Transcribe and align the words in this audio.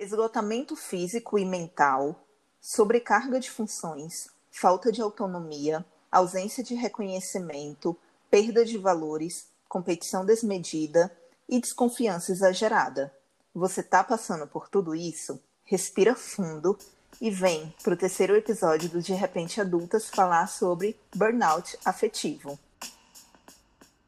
Esgotamento 0.00 0.74
físico 0.74 1.38
e 1.38 1.44
mental, 1.44 2.24
sobrecarga 2.58 3.38
de 3.38 3.50
funções, 3.50 4.30
falta 4.50 4.90
de 4.90 5.02
autonomia, 5.02 5.84
ausência 6.10 6.64
de 6.64 6.74
reconhecimento, 6.74 7.94
perda 8.30 8.64
de 8.64 8.78
valores, 8.78 9.48
competição 9.68 10.24
desmedida 10.24 11.14
e 11.46 11.60
desconfiança 11.60 12.32
exagerada. 12.32 13.14
Você 13.54 13.82
tá 13.82 14.02
passando 14.02 14.46
por 14.46 14.70
tudo 14.70 14.94
isso? 14.94 15.38
Respira 15.64 16.14
fundo 16.14 16.78
e 17.20 17.30
vem 17.30 17.70
para 17.82 17.92
o 17.92 17.96
terceiro 17.98 18.34
episódio 18.34 18.88
do 18.88 19.02
De 19.02 19.12
Repente 19.12 19.60
Adultas 19.60 20.08
falar 20.08 20.46
sobre 20.46 20.98
burnout 21.14 21.78
afetivo. 21.84 22.58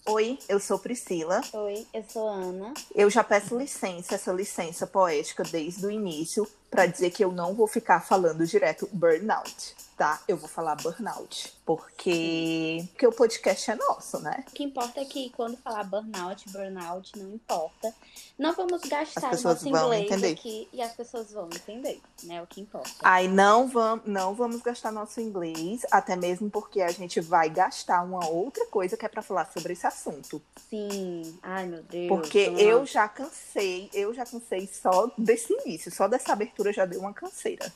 Oi, 0.05 0.37
eu 0.49 0.59
sou 0.59 0.81
Priscila. 0.81 1.41
Oi, 1.53 1.87
eu 1.95 2.05
sou 2.09 2.29
Ana. 2.29 2.75
Eu 2.93 3.09
já 3.09 3.23
peço 3.23 3.57
licença, 3.57 4.17
essa 4.17 4.33
licença 4.33 4.85
poética 4.85 5.45
desde 5.45 5.87
o 5.87 5.91
início, 5.91 6.47
para 6.69 6.87
dizer 6.87 7.11
que 7.11 7.25
eu 7.25 7.31
não 7.31 7.55
vou 7.55 7.69
ficar 7.69 8.01
falando 8.01 8.45
direto 8.45 8.89
burnout 8.93 9.75
tá? 10.03 10.21
Eu 10.27 10.37
vou 10.37 10.49
falar 10.49 10.75
burnout, 10.75 11.55
porque, 11.65 12.85
porque 12.91 13.07
o 13.07 13.13
podcast 13.13 13.71
é 13.71 13.77
nosso, 13.77 14.19
né? 14.19 14.45
O 14.49 14.51
que 14.51 14.65
importa 14.65 15.01
é 15.01 15.05
que 15.05 15.31
quando 15.31 15.57
falar 15.59 15.85
burnout, 15.85 16.51
burnout, 16.51 17.17
não 17.17 17.33
importa. 17.33 17.95
Não 18.37 18.53
vamos 18.53 18.81
gastar 18.83 19.31
nosso 19.31 19.69
inglês 19.69 20.07
entender. 20.07 20.33
aqui 20.33 20.69
e 20.73 20.83
as 20.83 20.93
pessoas 20.93 21.31
vão 21.31 21.47
entender, 21.47 22.01
né? 22.25 22.43
O 22.43 22.49
que 22.49 22.61
importa. 22.61 22.91
Aí 23.01 23.29
não 23.29 23.69
vamos, 23.69 24.05
não 24.05 24.35
vamos 24.35 24.61
gastar 24.61 24.91
nosso 24.91 25.21
inglês, 25.21 25.83
até 25.89 26.17
mesmo 26.17 26.51
porque 26.51 26.81
a 26.81 26.91
gente 26.91 27.21
vai 27.21 27.49
gastar 27.49 28.03
uma 28.03 28.27
outra 28.27 28.67
coisa 28.67 28.97
que 28.97 29.07
é 29.07 29.09
para 29.09 29.23
falar 29.23 29.49
sobre 29.53 29.75
esse 29.75 29.87
assunto. 29.87 30.43
Sim. 30.69 31.39
Ai, 31.41 31.67
meu 31.67 31.83
Deus. 31.85 32.09
Porque 32.09 32.53
eu 32.59 32.85
já 32.85 33.07
cansei, 33.07 33.89
eu 33.95 34.13
já 34.13 34.27
cansei 34.27 34.67
só 34.67 35.09
desse 35.17 35.53
início, 35.53 35.93
só 35.93 36.09
dessa 36.09 36.33
abertura 36.33 36.73
já 36.73 36.85
deu 36.85 36.99
uma 36.99 37.13
canseira. 37.13 37.73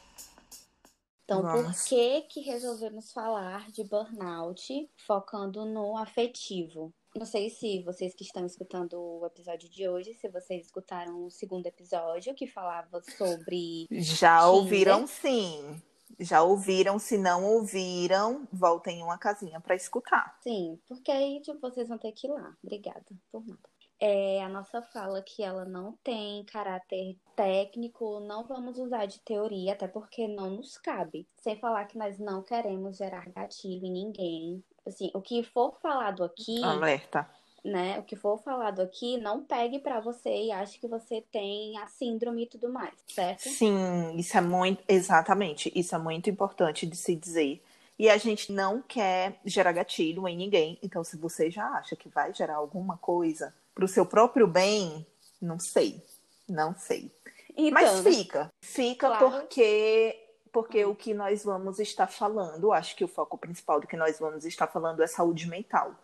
Então, 1.27 1.43
Vamos. 1.43 1.77
por 1.81 1.89
que 1.89 2.21
que 2.23 2.41
resolvemos 2.41 3.13
falar 3.13 3.69
de 3.73 3.83
burnout 3.83 4.89
focando 5.05 5.65
no 5.65 5.99
afetivo? 5.99 6.95
Não 7.17 7.27
sei 7.27 7.51
se 7.51 7.83
vocês 7.83 8.15
que 8.15 8.23
estão 8.23 8.47
escutando 8.47 8.95
o 8.97 9.27
episódio 9.27 9.69
de 9.69 9.89
hoje, 9.89 10.15
se 10.15 10.29
vocês 10.29 10.67
escutaram 10.67 11.25
o 11.25 11.31
segundo 11.31 11.67
episódio 11.67 12.33
que 12.33 12.47
falava 12.47 13.03
sobre 13.19 13.89
Já 13.91 14.39
Tinder. 14.39 14.55
ouviram 14.55 15.07
sim. 15.09 15.83
Já 16.21 16.45
ouviram, 16.45 16.97
se 17.01 17.19
não 17.19 17.45
ouviram, 17.45 18.47
voltem 18.53 19.03
uma 19.03 19.19
casinha 19.19 19.61
para 19.61 19.75
escutar. 19.75 20.39
Sim, 20.41 20.79
porque 20.87 21.11
aí 21.11 21.41
tipo, 21.41 21.59
vocês 21.59 21.89
vão 21.89 21.99
ter 21.99 22.13
que 22.13 22.29
ir 22.29 22.31
lá. 22.31 22.57
Obrigada 22.63 23.05
por 23.33 23.45
nada. 23.45 23.69
É, 23.99 24.43
a 24.43 24.49
nossa 24.49 24.83
fala 24.83 25.23
que 25.23 25.43
ela 25.43 25.65
não 25.65 25.93
tem 26.05 26.45
caráter 26.45 27.17
técnico, 27.35 28.21
não 28.21 28.45
vamos 28.45 28.79
usar 28.79 29.07
de 29.07 29.21
teoria, 29.21 29.73
até 29.73 29.89
porque 29.89 30.29
não 30.29 30.51
nos 30.51 30.77
cabe. 30.77 31.27
Sem 31.37 31.57
falar 31.57 31.87
que 31.87 31.97
nós 31.97 32.19
não 32.19 32.43
queremos 32.43 32.99
gerar 32.99 33.29
gatilho 33.31 33.87
em 33.87 33.93
ninguém. 33.93 34.65
Assim, 34.87 35.11
o 35.15 35.21
que 35.21 35.43
for 35.43 35.79
falado 35.81 36.23
aqui, 36.23 36.63
Alerta. 36.63 37.29
né? 37.65 37.99
O 37.99 38.03
que 38.03 38.17
for 38.17 38.39
falado 38.39 38.81
aqui, 38.83 39.17
não 39.17 39.43
pegue 39.43 39.79
pra 39.79 39.99
você 39.99 40.45
e 40.45 40.53
ache 40.53 40.79
que 40.79 40.87
você 40.87 41.25
tem 41.33 41.79
a 41.79 41.87
síndrome 41.87 42.45
e 42.45 42.49
tudo 42.49 42.69
mais, 42.69 42.95
certo? 43.09 43.49
Sim, 43.49 44.15
isso 44.17 44.37
é 44.37 44.43
muito, 44.43 44.85
exatamente, 44.87 45.73
isso 45.75 45.95
é 45.95 45.99
muito 45.99 46.29
importante 46.29 46.87
de 46.87 46.97
se 46.97 47.17
dizer. 47.17 47.63
E 47.99 48.11
a 48.11 48.19
gente 48.19 48.53
não 48.53 48.83
quer 48.83 49.41
gerar 49.43 49.73
gatilho 49.73 50.29
em 50.29 50.37
ninguém. 50.37 50.79
Então, 50.83 51.03
se 51.03 51.17
você 51.17 51.51
já 51.51 51.67
acha 51.71 51.97
que 51.97 52.11
vai 52.11 52.33
gerar 52.35 52.57
alguma 52.57 52.99
coisa 52.99 53.55
para 53.77 53.85
o 53.85 53.89
seu 53.89 54.07
próprio 54.07 54.47
bem, 54.47 55.07
não 55.41 55.61
sei, 55.61 56.03
não 56.49 56.75
sei. 56.75 57.15
Então, 57.55 57.73
Mas 57.73 58.01
fica, 58.01 58.51
fica 58.59 59.07
Claro. 59.09 59.31
porque 59.31 60.23
porque 60.51 60.83
o 60.87 60.95
que 60.95 61.13
nós 61.13 61.45
vamos 61.45 61.79
estar 61.79 62.07
falando, 62.07 62.73
acho 62.73 62.97
que 62.97 63.05
o 63.05 63.09
foco 63.09 63.37
principal 63.37 63.79
do 63.79 63.87
que 63.87 63.95
nós 63.95 64.19
vamos 64.19 64.47
estar 64.47 64.67
falando 64.67 65.03
é 65.03 65.07
saúde 65.07 65.47
mental. 65.47 65.95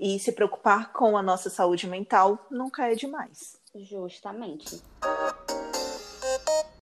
E 0.00 0.18
se 0.18 0.32
preocupar 0.32 0.92
com 0.92 1.16
a 1.16 1.22
nossa 1.22 1.48
saúde 1.48 1.86
mental 1.86 2.44
nunca 2.50 2.90
é 2.90 2.96
demais. 2.96 3.60
Justamente. 3.72 4.82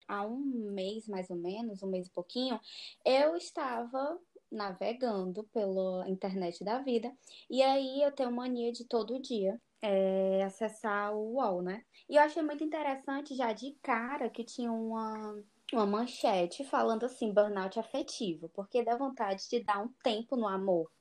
Há 0.05 0.25
um 0.25 0.71
mês, 0.73 1.07
mais 1.07 1.29
ou 1.29 1.37
menos, 1.37 1.81
um 1.81 1.87
mês 1.87 2.07
e 2.07 2.09
pouquinho, 2.09 2.59
eu 3.05 3.37
estava 3.37 4.19
navegando 4.51 5.45
pela 5.45 6.09
internet 6.09 6.65
da 6.65 6.79
vida. 6.79 7.09
E 7.49 7.63
aí 7.63 8.03
eu 8.03 8.11
tenho 8.11 8.31
mania 8.31 8.73
de 8.73 8.83
todo 8.83 9.21
dia 9.21 9.57
é, 9.85 10.43
acessar 10.43 11.13
o 11.15 11.33
UOL, 11.35 11.61
né? 11.61 11.83
E 12.09 12.15
eu 12.15 12.21
achei 12.23 12.41
muito 12.43 12.63
interessante 12.63 13.35
já 13.35 13.53
de 13.53 13.77
cara 13.81 14.29
que 14.29 14.43
tinha 14.43 14.71
uma, 14.71 15.43
uma 15.73 15.85
manchete 15.85 16.63
falando 16.63 17.05
assim, 17.05 17.33
burnout 17.33 17.79
afetivo, 17.79 18.49
porque 18.49 18.83
dá 18.83 18.97
vontade 18.97 19.47
de 19.49 19.63
dar 19.63 19.83
um 19.83 19.89
tempo 20.03 20.35
no 20.35 20.47
amor. 20.47 20.91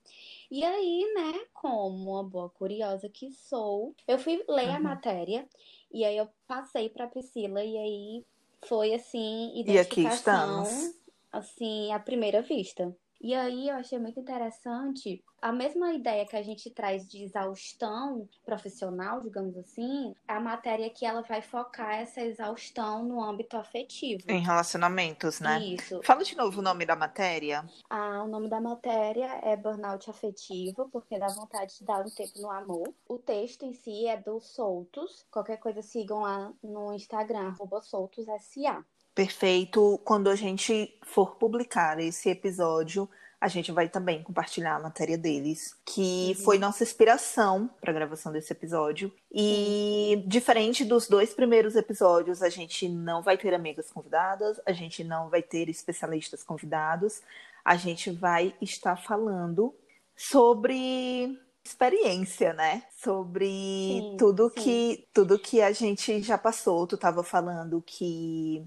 E 0.51 0.65
aí, 0.65 1.13
né, 1.15 1.33
como 1.53 2.13
uma 2.13 2.25
boa 2.25 2.51
curiosa 2.51 3.09
que 3.09 3.31
sou, 3.33 3.95
eu 4.07 4.19
fui 4.19 4.43
ler 4.49 4.71
a 4.73 4.81
Uhum. 4.81 4.81
matéria 4.81 5.49
e 5.93 6.05
aí 6.05 6.17
eu 6.17 6.29
passei 6.47 6.89
pra 6.91 7.09
Priscila 7.09 7.63
e 7.65 7.77
aí 7.79 8.27
foi 8.67 8.95
assim, 8.95 9.53
E 9.67 9.79
aqui 9.79 10.01
identificação, 10.05 10.07
estamos. 10.07 10.95
assim, 11.33 11.93
à 11.93 11.99
primeira 12.01 12.43
vista. 12.43 12.97
E 13.25 13.35
aí 13.35 13.71
eu 13.71 13.77
achei 13.77 13.99
muito 13.99 14.21
interessante 14.21 15.25
a 15.41 15.51
mesma 15.51 15.95
ideia 15.95 16.27
que 16.27 16.37
a 16.37 16.43
gente 16.43 16.71
traz 16.71 17.09
de 17.09 17.25
exaustão 17.25 18.29
profissional, 18.45 19.23
digamos 19.23 19.57
assim, 19.57 20.15
a 20.29 20.39
matéria 20.39 20.91
que 20.91 21.07
ela 21.07 21.23
vai 21.23 21.41
focar 21.41 21.95
essa 21.95 22.21
exaustão 22.21 23.03
no 23.03 23.23
âmbito 23.23 23.57
afetivo. 23.57 24.25
Em 24.29 24.43
relacionamentos, 24.43 25.41
né? 25.41 25.59
Isso. 25.59 26.03
Fala 26.03 26.23
de 26.23 26.37
novo 26.37 26.61
o 26.61 26.63
nome 26.63 26.85
da 26.85 26.97
matéria. 26.97 27.65
Ah, 27.89 28.23
o 28.25 28.29
nome 28.29 28.49
da 28.49 28.61
matéria 28.61 29.41
é 29.43 29.57
Burnout 29.57 30.11
Afetivo, 30.11 30.91
porque 30.91 31.19
dá 31.19 31.29
vontade 31.29 31.79
de 31.79 31.85
dar 31.85 32.01
um 32.01 32.11
tempo 32.11 32.41
no 32.43 32.51
amor. 32.51 32.95
O 33.09 33.17
texto 33.17 33.65
em 33.65 33.73
si 33.73 34.07
é 34.07 34.19
do 34.19 34.39
Soltos. 34.39 35.27
Qualquer 35.31 35.57
coisa 35.57 35.81
sigam 35.81 36.21
lá 36.21 36.53
no 36.63 36.93
Instagram, 36.93 37.49
arroba 37.49 37.81
SoltosSA. 37.81 38.85
Perfeito. 39.15 40.01
Quando 40.05 40.29
a 40.29 40.35
gente 40.37 40.99
for 41.03 41.37
publicar 41.37 42.01
esse 42.01 42.29
episódio, 42.29 43.09
a 43.41 43.47
gente 43.49 43.71
vai 43.71 43.89
também 43.89 44.23
compartilhar 44.23 44.77
a 44.77 44.81
matéria 44.81 45.19
deles, 45.19 45.77
que 45.85 46.35
Uhum. 46.39 46.45
foi 46.45 46.59
nossa 46.59 46.83
inspiração 46.83 47.69
para 47.81 47.91
a 47.91 47.95
gravação 47.95 48.33
desse 48.33 48.53
episódio. 48.53 49.13
E 49.31 50.25
diferente 50.27 50.85
dos 50.85 51.07
dois 51.09 51.35
primeiros 51.35 51.77
episódios, 51.77 52.43
a 52.43 52.49
gente 52.49 52.89
não 52.89 53.23
vai 53.23 53.37
ter 53.37 53.53
amigas 53.53 53.91
convidadas, 53.91 54.59
a 54.67 54.73
gente 54.73 55.05
não 55.05 55.29
vai 55.29 55.43
ter 55.43 55.69
especialistas 55.69 56.43
convidados, 56.43 57.21
a 57.65 57.77
gente 57.77 58.11
vai 58.11 58.55
estar 58.63 58.97
falando 58.97 59.75
sobre 60.17 61.39
experiência, 61.63 62.53
né? 62.53 62.83
Sobre 63.03 63.47
Sim, 63.47 64.17
tudo 64.19 64.49
sim. 64.51 64.63
que 64.63 65.09
tudo 65.13 65.39
que 65.39 65.61
a 65.63 65.73
gente 65.73 66.23
já 66.23 66.39
passou. 66.39 66.87
Tu 66.87 66.95
estava 66.95 67.23
falando 67.23 67.83
que 67.87 68.65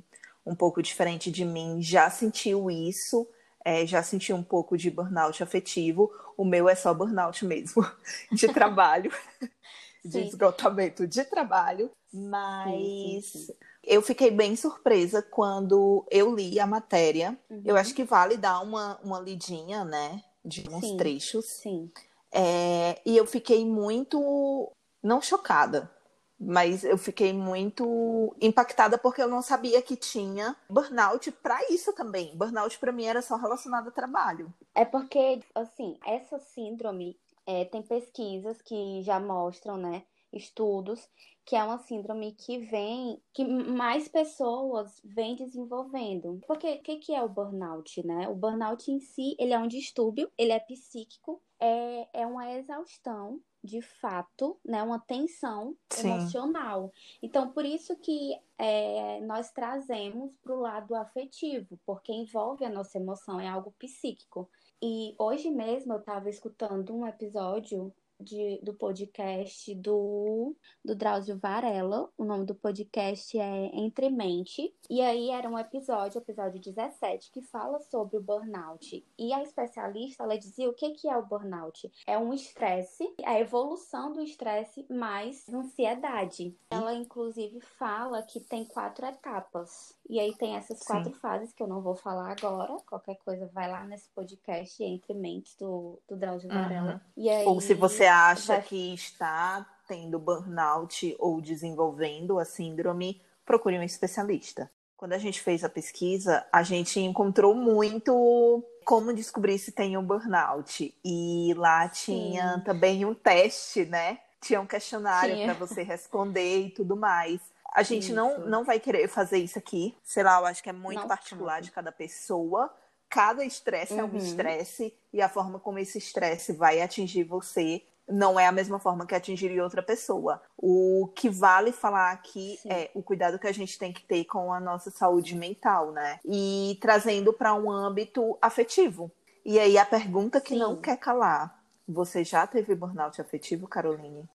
um 0.48 0.56
pouco 0.56 0.82
diferente 0.82 1.30
de 1.32 1.44
mim 1.46 1.82
já 1.82 2.10
sentiu 2.10 2.72
isso, 2.72 3.28
é, 3.66 3.86
já 3.86 4.02
sentiu 4.02 4.36
um 4.36 4.44
pouco 4.44 4.78
de 4.78 4.90
burnout 4.90 5.44
afetivo. 5.44 6.12
O 6.38 6.46
meu 6.46 6.70
é 6.70 6.76
só 6.76 6.94
burnout 6.94 7.46
mesmo, 7.46 7.86
de 8.32 8.48
trabalho, 8.48 9.12
de 10.04 10.10
Sim. 10.12 10.28
esgotamento 10.28 11.06
de 11.06 11.24
trabalho. 11.26 11.92
Sim, 12.10 12.22
Mas 12.30 12.88
sim, 13.02 13.22
sim. 13.22 13.54
eu 13.84 14.02
fiquei 14.02 14.32
bem 14.32 14.56
surpresa 14.56 15.22
quando 15.22 16.06
eu 16.10 16.34
li 16.34 16.60
a 16.60 16.68
matéria. 16.68 17.38
Eu 17.66 17.76
Uhum. 17.76 17.82
acho 17.82 17.94
que 17.94 18.04
vale 18.06 18.38
dar 18.38 18.62
uma, 18.62 18.98
uma 19.04 19.20
lidinha, 19.20 19.84
né? 19.84 20.24
De 20.46 20.64
uns 20.70 20.80
Sim. 20.80 20.98
trechos. 20.98 21.46
Sim. 21.46 21.92
É, 22.32 23.02
e 23.06 23.16
eu 23.18 23.26
fiquei 23.26 23.66
muito, 23.66 24.72
não 25.04 25.22
chocada, 25.22 25.92
mas 26.40 26.84
eu 26.84 26.98
fiquei 26.98 27.34
muito 27.34 28.36
impactada 28.40 28.98
porque 28.98 29.22
eu 29.22 29.28
não 29.28 29.42
sabia 29.42 29.82
que 29.82 29.96
tinha 29.96 30.56
burnout 30.70 31.32
para 31.32 31.60
isso 31.72 31.94
também. 31.94 32.36
Burnout 32.36 32.78
para 32.78 32.92
mim 32.92 33.06
era 33.06 33.22
só 33.22 33.36
relacionado 33.36 33.90
a 33.90 33.92
trabalho. 33.92 34.54
É 34.76 34.86
porque, 34.86 35.42
assim, 35.56 35.98
essa 36.06 36.40
síndrome 36.40 37.18
é, 37.46 37.66
tem 37.66 37.82
pesquisas 37.82 38.62
que 38.62 39.02
já 39.04 39.20
mostram, 39.20 39.78
né, 39.78 40.04
estudos, 40.32 41.08
que 41.46 41.56
é 41.56 41.64
uma 41.64 41.80
síndrome 41.80 42.34
que 42.34 42.60
vem, 42.60 43.22
que 43.34 43.46
mais 43.46 44.10
pessoas 44.10 45.00
vêm 45.04 45.34
desenvolvendo. 45.34 46.42
Porque 46.46 46.74
o 46.74 46.82
que, 46.82 46.98
que 46.98 47.16
é 47.16 47.24
o 47.24 47.30
burnout, 47.30 48.06
né? 48.06 48.28
O 48.28 48.36
burnout 48.36 48.92
em 48.92 49.00
si, 49.00 49.34
ele 49.40 49.54
é 49.54 49.58
um 49.58 49.68
distúrbio, 49.68 50.30
ele 50.38 50.52
é 50.52 50.60
psíquico, 50.60 51.42
é, 51.60 52.22
é 52.22 52.28
uma 52.28 52.52
exaustão 52.54 53.42
de 53.64 53.82
fato, 53.82 54.58
né, 54.64 54.82
uma 54.82 55.00
tensão 55.00 55.76
Sim. 55.92 56.08
emocional. 56.08 56.92
Então, 57.22 57.52
por 57.52 57.66
isso 57.66 57.98
que 57.98 58.40
é, 58.58 59.20
nós 59.22 59.52
trazemos 59.52 60.38
para 60.38 60.54
o 60.54 60.60
lado 60.60 60.96
afetivo, 60.96 61.80
porque 61.86 62.14
envolve 62.14 62.64
a 62.64 62.70
nossa 62.70 62.98
emoção, 62.98 63.40
é 63.40 63.48
algo 63.48 63.74
psíquico. 63.78 64.50
E 64.82 65.16
hoje 65.20 65.50
mesmo 65.50 65.94
eu 65.94 66.00
estava 66.00 66.30
escutando 66.30 66.96
um 66.96 67.06
episódio 67.06 67.94
de, 68.20 68.60
do 68.64 68.74
podcast 68.74 69.74
do, 69.76 70.56
do 70.84 70.96
Drauzio 70.96 71.38
Varela. 71.38 72.10
O 72.18 72.26
nome 72.26 72.46
do 72.46 72.56
podcast 72.56 73.38
é 73.38 73.66
Entre 73.74 74.10
Mente. 74.10 74.74
E 74.90 75.02
aí 75.02 75.30
era 75.30 75.50
um 75.50 75.58
episódio, 75.58 76.20
episódio 76.20 76.60
17, 76.60 77.32
que 77.32 77.42
fala 77.42 77.80
sobre 77.82 78.18
o 78.18 78.22
burnout. 78.22 79.06
E 79.18 79.34
a 79.34 79.44
especialista, 79.44 80.24
ela 80.24 80.38
dizia 80.38 80.70
o 80.70 80.74
que, 80.74 80.92
que 80.92 81.08
é 81.08 81.18
o 81.18 81.26
burnout? 81.26 81.92
É 82.06 82.18
um 82.18 82.34
estresse, 82.34 83.14
a 83.24 83.40
evolução 83.40 84.12
do 84.14 84.22
estresse 84.22 84.86
mais 84.90 85.48
ansiedade. 85.50 86.56
Ela, 86.72 86.94
inclusive, 86.94 87.60
fala 87.62 88.22
que 88.24 88.40
tem 88.40 88.66
quatro 88.66 89.06
etapas. 89.06 89.96
E 90.10 90.20
aí 90.20 90.36
tem 90.36 90.56
essas 90.56 90.80
quatro 90.80 91.14
Sim. 91.14 91.20
fases 91.20 91.54
que 91.54 91.62
eu 91.62 91.68
não 91.68 91.82
vou 91.82 91.96
falar 91.96 92.32
agora. 92.32 92.78
Qualquer 92.88 93.18
coisa 93.18 93.50
vai 93.54 93.70
lá 93.70 93.86
nesse 93.86 94.10
podcast 94.10 94.82
Entre 94.84 95.14
Mentes 95.14 95.56
do, 95.56 96.00
do 96.08 96.16
Drauzio 96.16 96.50
Varela. 96.50 96.94
Uhum. 96.94 97.24
E 97.24 97.30
aí, 97.30 97.46
ou 97.46 97.60
se 97.60 97.74
você 97.74 98.07
acha 98.08 98.54
vai... 98.54 98.62
que 98.62 98.94
está 98.94 99.66
tendo 99.88 100.20
burnout 100.20 101.16
ou 101.20 101.40
desenvolvendo 101.42 102.40
a 102.40 102.46
síndrome, 102.46 103.22
procure 103.46 103.78
um 103.80 103.84
especialista. 103.84 104.70
Quando 104.98 105.14
a 105.14 105.18
gente 105.18 105.42
fez 105.42 105.64
a 105.64 105.70
pesquisa, 105.70 106.46
a 106.52 106.64
gente 106.64 107.00
encontrou 107.00 107.54
muito 107.54 108.64
como 108.84 109.14
descobrir 109.14 109.60
se 109.60 109.72
tem 109.72 109.96
um 109.96 110.04
burnout. 110.04 110.94
E 111.06 111.54
lá 111.56 111.88
tinha 111.88 112.56
Sim. 112.56 112.62
também 112.62 113.06
um 113.06 113.14
teste, 113.14 113.86
né? 113.86 114.20
Tinha 114.42 114.60
um 114.60 114.66
questionário 114.66 115.36
para 115.44 115.54
você 115.54 115.84
responder 115.84 116.66
e 116.66 116.70
tudo 116.72 116.96
mais. 116.96 117.40
A 117.74 117.84
gente 117.84 118.12
não, 118.12 118.40
não 118.40 118.64
vai 118.64 118.80
querer 118.80 119.08
fazer 119.08 119.38
isso 119.38 119.60
aqui. 119.60 119.96
Sei 120.04 120.24
lá, 120.24 120.40
eu 120.40 120.46
acho 120.48 120.64
que 120.64 120.70
é 120.70 120.74
muito 120.74 121.02
não 121.02 121.08
particular 121.08 121.62
de 121.62 121.70
cada 121.70 121.92
pessoa. 121.92 122.74
Cada 123.10 123.46
estresse 123.46 123.94
uhum. 123.94 124.00
é 124.00 124.04
um 124.04 124.10
uhum. 124.10 124.18
estresse 124.18 124.94
e 125.14 125.22
a 125.22 125.30
forma 125.30 125.60
como 125.60 125.78
esse 125.78 125.98
estresse 126.00 126.54
vai 126.54 126.82
atingir 126.82 127.24
você 127.24 127.84
não 128.08 128.40
é 128.40 128.48
a 128.48 128.52
mesma 128.52 128.80
forma 128.80 129.06
que 129.06 129.14
atingiria 129.14 129.64
outra 129.64 129.84
pessoa. 129.84 130.42
O 130.58 131.12
que 131.16 131.30
vale 131.30 131.72
falar 131.72 132.12
aqui 132.12 132.58
Sim. 132.62 132.70
é 132.72 132.92
o 132.94 133.04
cuidado 133.04 133.38
que 133.38 133.48
a 133.48 133.52
gente 133.52 133.78
tem 133.78 133.92
que 133.92 134.04
ter 134.04 134.26
com 134.26 134.54
a 134.54 134.60
nossa 134.60 134.90
saúde 134.90 135.36
mental, 135.36 135.92
né? 135.92 136.20
E 136.26 136.78
trazendo 136.82 137.34
para 137.34 137.54
um 137.54 137.70
âmbito 137.70 138.38
afetivo. 138.42 139.12
E 139.46 139.60
aí 139.60 139.78
a 139.78 139.86
pergunta 139.86 140.42
que 140.42 140.54
Sim. 140.54 140.60
não 140.60 140.76
quer 140.76 140.98
calar: 140.98 141.64
você 141.88 142.24
já 142.24 142.48
teve 142.48 142.76
burnout 142.76 143.20
afetivo, 143.20 143.68
Caroline? 143.68 144.28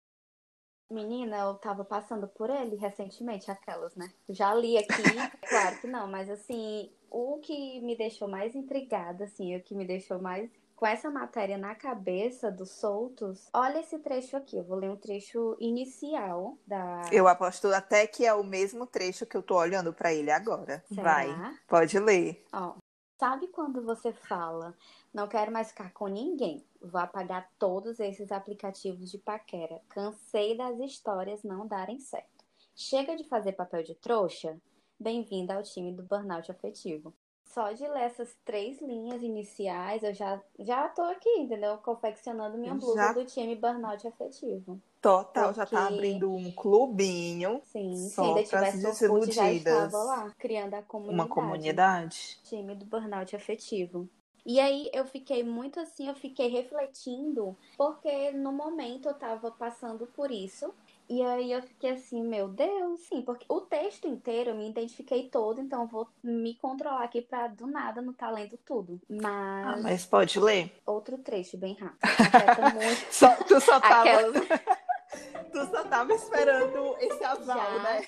Menina, 0.90 1.38
eu 1.38 1.54
tava 1.54 1.84
passando 1.84 2.26
por 2.26 2.50
ele 2.50 2.74
recentemente, 2.74 3.48
aquelas, 3.48 3.94
né? 3.94 4.12
Já 4.28 4.52
li 4.52 4.76
aqui, 4.76 4.90
claro 5.48 5.80
que 5.80 5.86
não, 5.86 6.08
mas 6.08 6.28
assim, 6.28 6.90
o 7.08 7.38
que 7.38 7.80
me 7.80 7.96
deixou 7.96 8.26
mais 8.26 8.56
intrigada, 8.56 9.24
assim, 9.24 9.54
o 9.56 9.62
que 9.62 9.72
me 9.72 9.84
deixou 9.84 10.20
mais 10.20 10.50
com 10.80 10.86
essa 10.86 11.10
matéria 11.10 11.58
na 11.58 11.74
cabeça 11.74 12.50
dos 12.50 12.70
soltos, 12.70 13.50
olha 13.52 13.80
esse 13.80 13.98
trecho 13.98 14.34
aqui. 14.34 14.56
Eu 14.56 14.64
vou 14.64 14.78
ler 14.78 14.90
um 14.90 14.96
trecho 14.96 15.54
inicial 15.60 16.56
da. 16.66 17.02
Eu 17.12 17.28
aposto 17.28 17.68
até 17.68 18.06
que 18.06 18.24
é 18.24 18.32
o 18.32 18.42
mesmo 18.42 18.86
trecho 18.86 19.26
que 19.26 19.36
eu 19.36 19.42
tô 19.42 19.56
olhando 19.56 19.92
para 19.92 20.14
ele 20.14 20.30
agora. 20.30 20.82
Será? 20.88 21.02
Vai, 21.02 21.58
pode 21.68 21.98
ler. 21.98 22.42
Ó, 22.50 22.76
sabe 23.18 23.48
quando 23.48 23.82
você 23.82 24.10
fala, 24.10 24.74
não 25.12 25.28
quero 25.28 25.52
mais 25.52 25.68
ficar 25.68 25.92
com 25.92 26.08
ninguém? 26.08 26.64
Vou 26.80 26.98
apagar 26.98 27.50
todos 27.58 28.00
esses 28.00 28.32
aplicativos 28.32 29.10
de 29.10 29.18
paquera. 29.18 29.82
Cansei 29.90 30.56
das 30.56 30.78
histórias 30.78 31.42
não 31.44 31.66
darem 31.66 32.00
certo. 32.00 32.42
Chega 32.74 33.14
de 33.16 33.24
fazer 33.24 33.52
papel 33.52 33.82
de 33.82 33.94
trouxa? 33.94 34.58
Bem-vinda 34.98 35.54
ao 35.54 35.62
time 35.62 35.92
do 35.92 36.02
burnout 36.02 36.50
afetivo. 36.50 37.12
Só 37.52 37.72
de 37.72 37.86
ler 37.86 38.02
essas 38.02 38.36
três 38.44 38.80
linhas 38.80 39.22
iniciais, 39.22 40.04
eu 40.04 40.14
já, 40.14 40.40
já 40.60 40.88
tô 40.88 41.02
aqui, 41.02 41.28
entendeu? 41.30 41.76
Confeccionando 41.78 42.56
minha 42.56 42.74
blusa 42.74 42.94
já... 42.94 43.12
do 43.12 43.24
time 43.24 43.56
burnout 43.56 44.06
afetivo. 44.06 44.80
Total, 45.02 45.52
Porque... 45.52 45.58
já 45.58 45.66
tá 45.66 45.88
abrindo 45.88 46.32
um 46.32 46.52
clubinho. 46.52 47.60
Sim, 47.64 47.96
se 47.96 48.20
ainda 48.20 48.44
tivesse 48.44 49.06
Orkut, 49.08 49.32
já 49.32 49.52
estava 49.52 49.98
lá, 49.98 50.30
criando 50.38 50.74
a 50.74 50.82
comunidade. 50.82 51.20
Uma 51.20 51.28
comunidade. 51.28 52.38
Time 52.44 52.74
do 52.76 52.84
burnout 52.84 53.34
afetivo. 53.34 54.08
E 54.46 54.60
aí 54.60 54.88
eu 54.92 55.04
fiquei 55.04 55.42
muito 55.42 55.80
assim, 55.80 56.08
eu 56.08 56.14
fiquei 56.14 56.48
refletindo, 56.48 57.56
porque 57.76 58.30
no 58.30 58.52
momento 58.52 59.08
eu 59.08 59.14
tava 59.14 59.50
passando 59.50 60.06
por 60.06 60.30
isso. 60.30 60.72
E 61.10 61.20
aí 61.24 61.50
eu 61.50 61.60
fiquei 61.60 61.90
assim, 61.90 62.22
meu 62.22 62.46
Deus, 62.46 63.00
sim, 63.00 63.20
porque 63.22 63.44
o 63.48 63.60
texto 63.62 64.06
inteiro 64.06 64.50
eu 64.50 64.54
me 64.54 64.70
identifiquei 64.70 65.28
todo, 65.28 65.60
então 65.60 65.82
eu 65.82 65.88
vou 65.88 66.08
me 66.22 66.54
controlar 66.54 67.02
aqui 67.02 67.20
pra 67.20 67.48
do 67.48 67.66
nada 67.66 68.00
não 68.00 68.12
tá 68.12 68.30
lendo 68.30 68.56
tudo. 68.58 69.00
Mas. 69.10 69.66
Ah, 69.66 69.76
mas 69.82 70.06
pode 70.06 70.38
ler? 70.38 70.72
Outro 70.86 71.18
trecho 71.18 71.58
bem 71.58 71.74
rápido. 71.74 71.98
Muito. 72.78 73.12
só, 73.12 73.34
tu 73.42 73.60
só 73.60 73.80
tava. 73.80 74.02
Aquelas... 74.02 74.46
tu 75.50 75.66
só 75.66 75.82
tava 75.82 76.12
esperando 76.14 76.96
esse 77.00 77.24
aval, 77.24 77.44
Já... 77.44 77.82
né? 77.82 78.06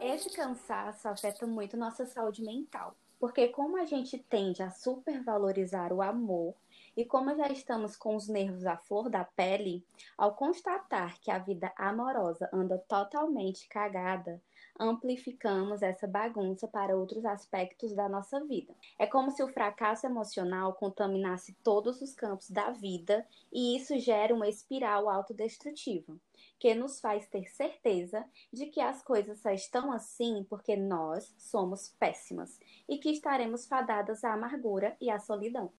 Esse 0.00 0.30
cansaço 0.30 1.06
afeta 1.06 1.46
muito 1.46 1.76
nossa 1.76 2.04
saúde 2.04 2.42
mental. 2.42 2.96
Porque 3.20 3.46
como 3.46 3.76
a 3.76 3.84
gente 3.84 4.18
tende 4.18 4.64
a 4.64 4.70
supervalorizar 4.72 5.92
o 5.92 6.02
amor 6.02 6.56
e 6.96 7.04
como 7.04 7.34
já 7.34 7.48
estamos 7.48 7.96
com 7.96 8.14
os 8.16 8.28
nervos 8.28 8.66
à 8.66 8.76
flor 8.76 9.08
da 9.08 9.24
pele, 9.24 9.84
ao 10.16 10.34
constatar 10.34 11.18
que 11.20 11.30
a 11.30 11.38
vida 11.38 11.72
amorosa 11.76 12.48
anda 12.52 12.78
totalmente 12.88 13.68
cagada, 13.68 14.40
amplificamos 14.78 15.82
essa 15.82 16.06
bagunça 16.06 16.66
para 16.66 16.96
outros 16.96 17.24
aspectos 17.24 17.94
da 17.94 18.08
nossa 18.08 18.44
vida. 18.44 18.74
É 18.98 19.06
como 19.06 19.30
se 19.30 19.42
o 19.42 19.48
fracasso 19.48 20.06
emocional 20.06 20.74
contaminasse 20.74 21.54
todos 21.62 22.00
os 22.00 22.14
campos 22.14 22.50
da 22.50 22.70
vida 22.70 23.26
e 23.52 23.76
isso 23.76 23.98
gera 23.98 24.34
uma 24.34 24.48
espiral 24.48 25.08
autodestrutiva 25.08 26.16
que 26.58 26.76
nos 26.76 27.00
faz 27.00 27.26
ter 27.26 27.50
certeza 27.50 28.24
de 28.52 28.66
que 28.66 28.80
as 28.80 29.02
coisas 29.02 29.40
só 29.40 29.50
estão 29.50 29.90
assim 29.90 30.46
porque 30.48 30.76
nós 30.76 31.34
somos 31.36 31.88
péssimas 31.98 32.56
e 32.88 32.98
que 32.98 33.10
estaremos 33.10 33.66
fadadas 33.66 34.22
à 34.22 34.32
amargura 34.32 34.96
e 35.00 35.10
à 35.10 35.18
solidão. 35.18 35.72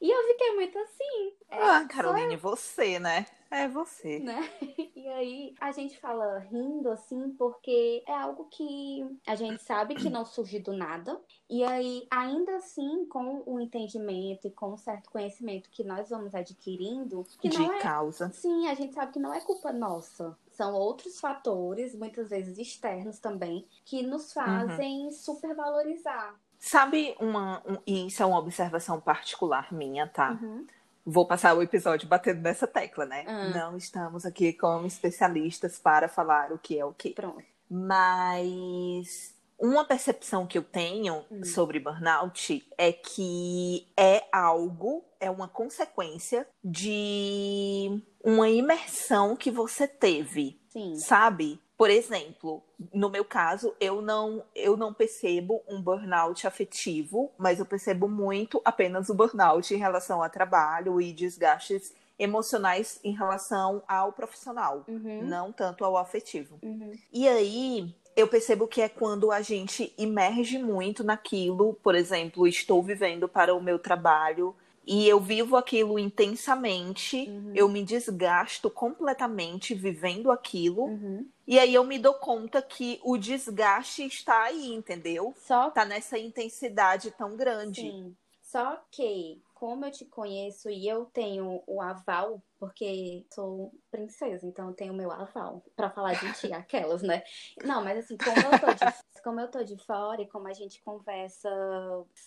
E 0.00 0.10
eu 0.10 0.26
fiquei 0.28 0.54
muito 0.54 0.78
assim. 0.78 1.32
É, 1.50 1.62
ah, 1.62 1.84
Caroline, 1.88 2.38
só... 2.38 2.50
você, 2.50 2.98
né? 2.98 3.26
É 3.50 3.66
você. 3.66 4.18
Né? 4.18 4.48
E 4.98 5.08
aí 5.10 5.54
a 5.60 5.72
gente 5.72 5.98
fala 5.98 6.38
rindo 6.38 6.90
assim 6.90 7.30
porque 7.38 8.02
é 8.06 8.12
algo 8.12 8.46
que 8.50 9.06
a 9.26 9.34
gente 9.34 9.62
sabe 9.62 9.94
que 9.94 10.10
não 10.10 10.24
surge 10.24 10.58
do 10.58 10.72
nada. 10.72 11.18
E 11.48 11.64
aí, 11.64 12.06
ainda 12.10 12.56
assim, 12.56 13.06
com 13.06 13.42
o 13.46 13.58
entendimento 13.58 14.46
e 14.46 14.50
com 14.50 14.72
um 14.72 14.76
certo 14.76 15.08
conhecimento 15.08 15.70
que 15.70 15.82
nós 15.82 16.10
vamos 16.10 16.34
adquirindo, 16.34 17.24
que 17.40 17.48
de 17.48 17.58
não 17.58 17.72
é... 17.72 17.78
causa. 17.80 18.30
Sim, 18.32 18.68
a 18.68 18.74
gente 18.74 18.92
sabe 18.92 19.12
que 19.12 19.18
não 19.18 19.32
é 19.32 19.40
culpa 19.40 19.72
nossa. 19.72 20.36
São 20.50 20.74
outros 20.74 21.18
fatores, 21.20 21.94
muitas 21.94 22.28
vezes 22.28 22.58
externos 22.58 23.18
também, 23.18 23.66
que 23.84 24.02
nos 24.02 24.34
uhum. 24.36 24.44
fazem 24.44 25.04
uhum. 25.04 25.12
supervalorizar 25.12 26.38
Sabe 26.58 27.14
uma. 27.20 27.62
Um, 27.66 27.78
e 27.86 28.06
isso 28.06 28.22
é 28.22 28.26
uma 28.26 28.38
observação 28.38 29.00
particular 29.00 29.72
minha, 29.72 30.06
tá? 30.08 30.32
Uhum. 30.32 30.66
Vou 31.04 31.26
passar 31.26 31.56
o 31.56 31.62
episódio 31.62 32.08
batendo 32.08 32.42
nessa 32.42 32.66
tecla, 32.66 33.06
né? 33.06 33.24
Uhum. 33.26 33.50
Não 33.50 33.76
estamos 33.76 34.26
aqui 34.26 34.52
como 34.52 34.86
especialistas 34.86 35.78
para 35.78 36.08
falar 36.08 36.52
o 36.52 36.58
que 36.58 36.78
é 36.78 36.84
o 36.84 36.92
que. 36.92 37.10
Pronto. 37.10 37.44
Mas 37.70 39.34
uma 39.58 39.84
percepção 39.84 40.46
que 40.46 40.56
eu 40.56 40.62
tenho 40.62 41.24
uhum. 41.30 41.44
sobre 41.44 41.80
burnout 41.80 42.64
é 42.76 42.92
que 42.92 43.88
é 43.96 44.24
algo, 44.32 45.04
é 45.18 45.28
uma 45.28 45.48
consequência 45.48 46.46
de 46.62 48.00
uma 48.22 48.48
imersão 48.48 49.34
que 49.34 49.50
você 49.50 49.88
teve. 49.88 50.60
Sim. 50.68 50.94
Sabe? 50.96 51.60
Por 51.78 51.90
exemplo, 51.90 52.60
no 52.92 53.08
meu 53.08 53.24
caso, 53.24 53.72
eu 53.80 54.02
não, 54.02 54.42
eu 54.52 54.76
não 54.76 54.92
percebo 54.92 55.62
um 55.68 55.80
burnout 55.80 56.44
afetivo, 56.44 57.30
mas 57.38 57.60
eu 57.60 57.64
percebo 57.64 58.08
muito 58.08 58.60
apenas 58.64 59.08
o 59.08 59.14
burnout 59.14 59.72
em 59.72 59.78
relação 59.78 60.20
ao 60.20 60.28
trabalho 60.28 61.00
e 61.00 61.12
desgastes 61.12 61.94
emocionais 62.18 62.98
em 63.04 63.12
relação 63.12 63.80
ao 63.86 64.12
profissional, 64.12 64.84
uhum. 64.88 65.22
não 65.22 65.52
tanto 65.52 65.84
ao 65.84 65.96
afetivo. 65.96 66.58
Uhum. 66.60 66.98
E 67.12 67.28
aí, 67.28 67.94
eu 68.16 68.26
percebo 68.26 68.66
que 68.66 68.82
é 68.82 68.88
quando 68.88 69.30
a 69.30 69.40
gente 69.40 69.94
emerge 69.96 70.58
muito 70.58 71.04
naquilo, 71.04 71.74
por 71.74 71.94
exemplo, 71.94 72.48
estou 72.48 72.82
vivendo 72.82 73.28
para 73.28 73.54
o 73.54 73.62
meu 73.62 73.78
trabalho 73.78 74.52
e 74.84 75.08
eu 75.08 75.20
vivo 75.20 75.54
aquilo 75.54 75.96
intensamente, 75.96 77.28
uhum. 77.28 77.52
eu 77.54 77.68
me 77.68 77.84
desgasto 77.84 78.68
completamente 78.68 79.74
vivendo 79.74 80.32
aquilo. 80.32 80.86
Uhum. 80.86 81.26
E 81.48 81.58
aí 81.58 81.72
eu 81.72 81.82
me 81.82 81.98
dou 81.98 82.12
conta 82.12 82.60
que 82.60 83.00
o 83.02 83.16
desgaste 83.16 84.04
está 84.04 84.42
aí, 84.42 84.66
entendeu? 84.66 85.32
Só 85.34 85.70
tá 85.70 85.82
nessa 85.82 86.18
intensidade 86.18 87.10
tão 87.12 87.38
grande. 87.38 87.80
Sim. 87.80 88.14
Só 88.42 88.78
que, 88.90 89.40
como 89.54 89.86
eu 89.86 89.90
te 89.90 90.04
conheço 90.04 90.68
e 90.68 90.86
eu 90.86 91.06
tenho 91.06 91.62
o 91.66 91.80
aval, 91.80 92.42
porque 92.58 93.24
sou 93.32 93.72
princesa, 93.90 94.46
então 94.46 94.68
eu 94.68 94.74
tenho 94.74 94.94
meu 94.94 95.10
aval 95.10 95.64
para 95.76 95.90
falar 95.90 96.14
de 96.14 96.32
ti, 96.34 96.52
aquelas, 96.52 97.02
né? 97.02 97.22
Não, 97.64 97.82
mas 97.82 97.98
assim, 97.98 98.16
como 98.16 98.40
eu, 98.40 98.58
tô 98.58 98.72
de, 98.72 98.84
como 99.22 99.40
eu 99.40 99.50
tô 99.50 99.62
de 99.62 99.76
fora 99.84 100.22
e 100.22 100.28
como 100.28 100.48
a 100.48 100.52
gente 100.52 100.82
conversa, 100.82 101.50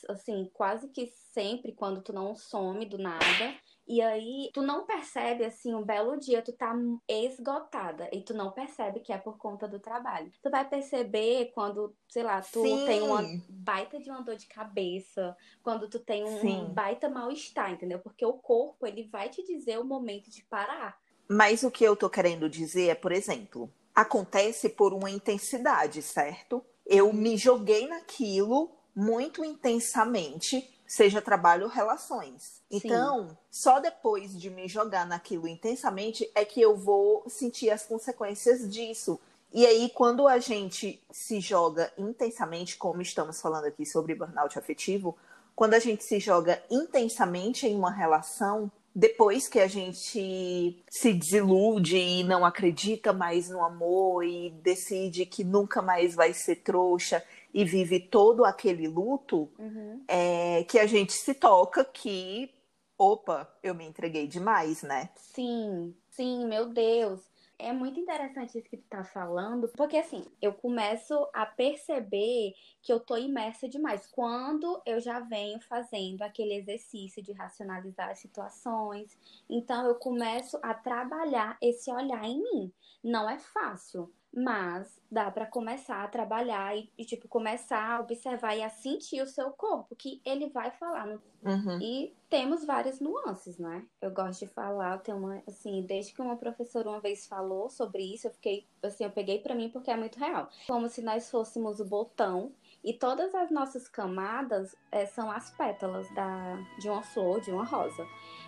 assim, 0.09 0.49
quase 0.53 0.89
que 0.89 1.07
sempre 1.07 1.73
quando 1.73 2.01
tu 2.01 2.13
não 2.13 2.35
some 2.35 2.85
do 2.85 2.97
nada, 2.97 3.55
e 3.91 4.01
aí, 4.01 4.49
tu 4.53 4.61
não 4.61 4.85
percebe, 4.85 5.43
assim, 5.43 5.73
um 5.73 5.83
belo 5.83 6.17
dia, 6.17 6.41
tu 6.41 6.53
tá 6.53 6.73
esgotada. 7.09 8.07
E 8.13 8.21
tu 8.23 8.33
não 8.33 8.49
percebe 8.51 9.01
que 9.01 9.11
é 9.11 9.17
por 9.17 9.37
conta 9.37 9.67
do 9.67 9.79
trabalho. 9.81 10.31
Tu 10.41 10.49
vai 10.49 10.65
perceber 10.67 11.51
quando, 11.53 11.93
sei 12.07 12.23
lá, 12.23 12.39
tu 12.39 12.63
Sim. 12.63 12.85
tem 12.85 13.01
uma 13.01 13.21
baita 13.49 13.99
de 13.99 14.09
uma 14.09 14.21
dor 14.21 14.37
de 14.37 14.47
cabeça. 14.47 15.35
Quando 15.61 15.89
tu 15.89 15.99
tem 15.99 16.23
um 16.23 16.39
Sim. 16.39 16.73
baita 16.73 17.09
mal-estar, 17.09 17.71
entendeu? 17.71 17.99
Porque 17.99 18.25
o 18.25 18.33
corpo, 18.33 18.87
ele 18.87 19.09
vai 19.09 19.27
te 19.27 19.43
dizer 19.43 19.77
o 19.77 19.83
momento 19.83 20.29
de 20.29 20.45
parar. 20.45 20.97
Mas 21.33 21.63
o 21.63 21.71
que 21.71 21.85
eu 21.85 21.95
tô 21.95 22.09
querendo 22.09 22.49
dizer 22.49 22.89
é, 22.89 22.95
por 22.95 23.13
exemplo, 23.13 23.71
acontece 23.95 24.67
por 24.67 24.93
uma 24.93 25.09
intensidade, 25.09 26.01
certo? 26.01 26.61
Eu 26.85 27.13
me 27.13 27.37
joguei 27.37 27.87
naquilo 27.87 28.69
muito 28.93 29.45
intensamente 29.45 30.69
seja 30.85 31.21
trabalho 31.21 31.63
ou 31.63 31.69
relações. 31.69 32.41
Sim. 32.43 32.61
Então, 32.69 33.37
só 33.49 33.79
depois 33.79 34.37
de 34.37 34.49
me 34.49 34.67
jogar 34.67 35.07
naquilo 35.07 35.47
intensamente 35.47 36.29
é 36.35 36.43
que 36.43 36.59
eu 36.59 36.75
vou 36.75 37.23
sentir 37.29 37.69
as 37.69 37.85
consequências 37.85 38.69
disso. 38.69 39.17
E 39.53 39.65
aí, 39.65 39.89
quando 39.95 40.27
a 40.27 40.37
gente 40.37 41.01
se 41.09 41.39
joga 41.39 41.93
intensamente, 41.97 42.75
como 42.75 43.01
estamos 43.01 43.39
falando 43.39 43.63
aqui 43.63 43.85
sobre 43.85 44.15
burnout 44.15 44.59
afetivo, 44.59 45.17
quando 45.55 45.75
a 45.75 45.79
gente 45.79 46.03
se 46.03 46.19
joga 46.19 46.61
intensamente 46.69 47.65
em 47.65 47.75
uma 47.77 47.91
relação, 47.91 48.69
depois 48.93 49.47
que 49.47 49.59
a 49.59 49.67
gente 49.67 50.83
se 50.89 51.13
desilude 51.13 51.97
e 51.97 52.23
não 52.23 52.45
acredita 52.45 53.13
mais 53.13 53.49
no 53.49 53.63
amor 53.63 54.23
e 54.25 54.49
decide 54.61 55.25
que 55.25 55.43
nunca 55.43 55.81
mais 55.81 56.13
vai 56.13 56.33
ser 56.33 56.57
trouxa 56.57 57.23
e 57.53 57.63
vive 57.63 57.99
todo 57.99 58.45
aquele 58.45 58.87
luto, 58.87 59.49
uhum. 59.57 60.03
é, 60.07 60.63
que 60.65 60.79
a 60.79 60.85
gente 60.85 61.13
se 61.13 61.33
toca 61.33 61.83
que, 61.83 62.49
opa, 62.97 63.49
eu 63.61 63.73
me 63.73 63.85
entreguei 63.85 64.27
demais, 64.27 64.81
né? 64.83 65.09
Sim, 65.15 65.93
sim, 66.09 66.45
meu 66.45 66.67
Deus. 66.67 67.30
É 67.63 67.71
muito 67.71 67.99
interessante 67.99 68.57
isso 68.57 68.67
que 68.67 68.77
tu 68.77 68.87
tá 68.89 69.03
falando, 69.03 69.67
porque 69.77 69.95
assim, 69.95 70.25
eu 70.41 70.51
começo 70.51 71.29
a 71.31 71.45
perceber 71.45 72.55
que 72.81 72.91
eu 72.91 72.99
tô 72.99 73.15
imersa 73.15 73.69
demais. 73.69 74.07
Quando 74.07 74.81
eu 74.83 74.99
já 74.99 75.19
venho 75.19 75.61
fazendo 75.61 76.23
aquele 76.23 76.55
exercício 76.55 77.21
de 77.21 77.31
racionalizar 77.33 78.09
as 78.09 78.17
situações, 78.17 79.15
então 79.47 79.85
eu 79.85 79.93
começo 79.93 80.57
a 80.63 80.73
trabalhar 80.73 81.55
esse 81.61 81.91
olhar 81.91 82.25
em 82.25 82.41
mim. 82.41 82.73
Não 83.03 83.29
é 83.29 83.37
fácil, 83.37 84.11
mas 84.33 85.01
dá 85.11 85.29
para 85.29 85.45
começar 85.45 86.03
a 86.03 86.07
trabalhar 86.07 86.75
e, 86.75 86.89
e, 86.97 87.03
tipo, 87.03 87.27
começar 87.27 87.97
a 87.97 87.99
observar 87.99 88.55
e 88.55 88.63
a 88.63 88.69
sentir 88.69 89.21
o 89.21 89.27
seu 89.27 89.51
corpo, 89.51 89.95
que 89.95 90.21
ele 90.25 90.49
vai 90.49 90.71
falar. 90.71 91.05
No... 91.05 91.21
Uhum. 91.43 91.81
E 91.81 92.15
temos 92.29 92.63
várias 92.63 92.99
nuances, 93.01 93.57
né? 93.57 93.85
Eu 94.01 94.11
gosto 94.11 94.45
de 94.45 94.47
falar, 94.47 94.99
tenho 94.99 95.17
uma, 95.17 95.43
assim, 95.47 95.81
desde 95.81 96.13
que 96.13 96.21
uma 96.21 96.37
professora 96.37 96.89
uma 96.89 97.01
vez 97.01 97.27
falou 97.27 97.69
sobre 97.69 98.03
isso, 98.03 98.27
eu 98.27 98.31
fiquei, 98.31 98.65
assim, 98.81 99.03
eu 99.03 99.11
peguei 99.11 99.39
para 99.39 99.53
mim 99.53 99.69
porque 99.69 99.91
é 99.91 99.97
muito 99.97 100.17
real. 100.17 100.49
Como 100.65 100.87
se 100.87 101.01
nós 101.01 101.29
fôssemos 101.29 101.79
o 101.79 101.85
botão 101.85 102.53
e 102.83 102.93
todas 102.93 103.33
as 103.35 103.51
nossas 103.51 103.87
camadas 103.87 104.75
é, 104.91 105.05
são 105.05 105.29
as 105.31 105.49
pétalas 105.51 106.09
da, 106.15 106.57
de 106.79 106.89
uma 106.89 107.03
flor, 107.03 107.39
de 107.39 107.51
uma 107.51 107.63
rosa. 107.63 108.05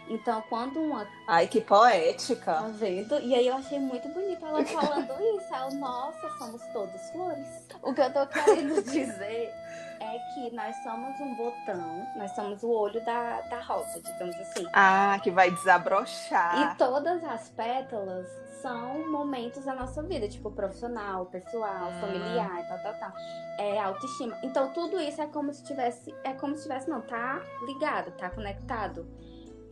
Então, 0.10 0.44
quando 0.50 0.80
uma. 0.82 1.08
Ai, 1.28 1.48
que 1.48 1.62
poética! 1.62 2.54
Tá 2.54 2.68
vendo? 2.74 3.20
E 3.20 3.34
aí 3.34 3.48
eu 3.48 3.56
achei 3.56 3.80
muito 3.80 4.10
bonita 4.10 4.46
ela 4.46 4.66
falando 4.66 5.13
isso. 5.38 5.54
Ela, 5.54 5.72
nossa, 5.75 6.30
somos 6.38 6.62
todos 6.74 7.10
flores. 7.12 7.48
O 7.82 7.94
que 7.94 8.02
eu 8.02 8.12
tô 8.12 8.28
querendo 8.28 8.82
dizer 8.84 9.54
é 10.00 10.20
que 10.34 10.56
nós 10.56 10.75
somos 10.84 11.20
um 11.20 11.34
botão, 11.36 12.08
nós 12.15 12.32
somos 12.32 12.62
o 12.63 12.70
olho 12.70 13.03
da, 13.06 13.42
da 13.42 13.62
rosa, 13.62 14.01
digamos 14.01 14.36
assim. 14.38 14.65
Ah, 14.74 15.20
que 15.24 15.32
vai 15.32 15.51
desabrochar. 15.51 16.74
E 16.74 16.75
todas 16.77 17.24
as 17.24 17.50
pétalas 17.50 18.27
são 18.62 19.12
momentos 19.12 19.65
da 19.65 19.75
nossa 19.75 20.01
vida, 20.03 20.27
tipo 20.27 20.50
profissional, 20.50 21.25
pessoal, 21.25 21.89
hum. 21.89 22.00
familiar, 22.00 22.65
tal, 22.68 22.80
tal, 22.80 22.94
tal. 22.94 23.13
É 23.58 23.80
autoestima. 23.80 24.38
Então 24.42 24.72
tudo 24.72 25.00
isso 25.01 25.22
é 25.22 25.27
como 25.27 25.53
se 25.53 25.63
tivesse, 25.63 26.13
é 26.24 26.34
como 26.34 26.56
se 26.56 26.63
tivesse, 26.63 26.89
não, 26.89 27.01
tá 27.01 27.42
ligado, 27.65 28.12
tá 28.12 28.30
conectado. 28.30 29.06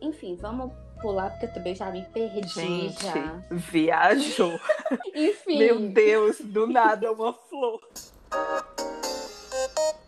Enfim, 0.00 0.36
vamos 0.36 0.72
pular, 1.00 1.30
porque 1.30 1.46
eu 1.46 1.52
também 1.52 1.74
já 1.74 1.90
me 1.90 2.02
perdi 2.04 2.46
Gente, 2.48 3.02
já. 3.02 3.42
Viajou. 3.50 4.58
Enfim. 5.14 5.58
Meu 5.58 5.88
Deus, 5.88 6.40
do 6.40 6.66
nada 6.66 7.12
uma 7.12 7.32
flor. 7.32 7.80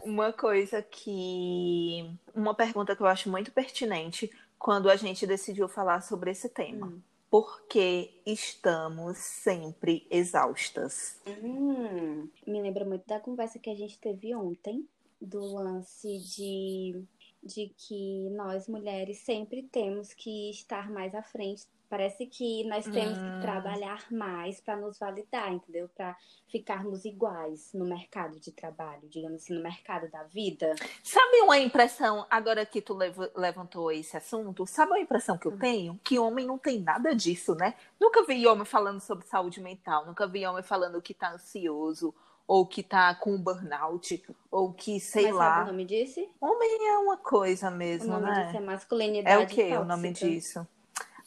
Uma 0.05 0.33
coisa 0.33 0.83
que. 0.83 2.11
Uma 2.35 2.55
pergunta 2.55 2.95
que 2.95 3.03
eu 3.03 3.07
acho 3.07 3.31
muito 3.31 3.51
pertinente 3.51 4.31
quando 4.59 4.89
a 4.89 4.97
gente 4.97 5.27
decidiu 5.27 5.69
falar 5.69 6.03
sobre 6.03 6.31
esse 6.31 6.49
tema. 6.49 6.87
Hum. 6.87 7.01
Por 7.31 7.67
que 7.67 8.21
estamos 8.25 9.19
sempre 9.19 10.07
exaustas? 10.09 11.21
Hum, 11.27 12.29
me 12.47 12.63
lembra 12.63 12.85
muito 12.85 13.07
da 13.07 13.19
conversa 13.19 13.59
que 13.59 13.71
a 13.71 13.75
gente 13.75 13.99
teve 13.99 14.33
ontem, 14.35 14.87
do 15.21 15.41
lance 15.41 16.19
de 16.19 17.05
de 17.45 17.75
que 17.77 18.31
nós 18.31 18.67
mulheres 18.67 19.19
sempre 19.19 19.63
temos 19.65 20.15
que 20.15 20.51
estar 20.51 20.91
mais 20.91 21.15
à 21.15 21.23
frente. 21.23 21.67
Parece 21.95 22.27
que 22.27 22.65
nós 22.65 22.85
temos 22.87 23.17
hum. 23.17 23.37
que 23.37 23.41
trabalhar 23.41 24.05
mais 24.11 24.61
para 24.61 24.77
nos 24.77 24.99
validar, 24.99 25.53
entendeu? 25.53 25.89
Para 25.95 26.17
ficarmos 26.49 27.05
iguais 27.05 27.71
no 27.73 27.85
mercado 27.85 28.41
de 28.41 28.51
trabalho, 28.51 29.09
digamos 29.09 29.41
assim, 29.43 29.55
no 29.55 29.63
mercado 29.63 30.11
da 30.11 30.25
vida. 30.25 30.75
Sabe 31.05 31.41
uma 31.43 31.57
impressão, 31.57 32.27
agora 32.29 32.67
que 32.67 32.83
tu 32.83 32.99
levantou 33.37 33.93
esse 33.93 34.17
assunto, 34.17 34.67
sabe 34.67 34.91
uma 34.91 34.99
impressão 34.99 35.39
que 35.39 35.47
eu 35.47 35.53
hum. 35.53 35.59
tenho? 35.59 36.01
Que 36.03 36.19
homem 36.19 36.45
não 36.45 36.59
tem 36.59 36.81
nada 36.81 37.15
disso, 37.15 37.55
né? 37.55 37.75
Nunca 38.01 38.25
vi 38.25 38.45
homem 38.45 38.65
falando 38.65 38.99
sobre 38.99 39.25
saúde 39.25 39.61
mental, 39.61 40.05
nunca 40.05 40.27
vi 40.27 40.45
homem 40.45 40.65
falando 40.65 41.01
que 41.01 41.15
tá 41.15 41.33
ansioso 41.33 42.13
ou 42.45 42.67
que 42.67 42.83
tá 42.83 43.15
com 43.15 43.39
burnout, 43.39 44.21
ou 44.51 44.73
que, 44.73 44.99
sei 44.99 45.27
Mas 45.27 45.35
lá. 45.35 45.55
Sabe 45.55 45.63
o 45.63 45.73
nome 45.73 45.85
disso? 45.85 46.21
Homem 46.41 46.89
é 46.89 46.99
uma 46.99 47.17
coisa 47.19 47.71
mesmo, 47.71 48.09
o 48.09 48.21
nome 48.21 48.33
né? 48.33 48.47
Disso 48.47 48.57
é 48.57 48.61
masculinidade. 48.61 49.43
É 49.43 49.45
o 49.45 49.47
que 49.47 49.77
o 49.77 49.85
nome 49.85 50.13
disso? 50.13 50.67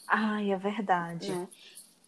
Ai, 0.08 0.52
é 0.52 0.58
verdade. 0.58 1.32
É. 1.32 1.48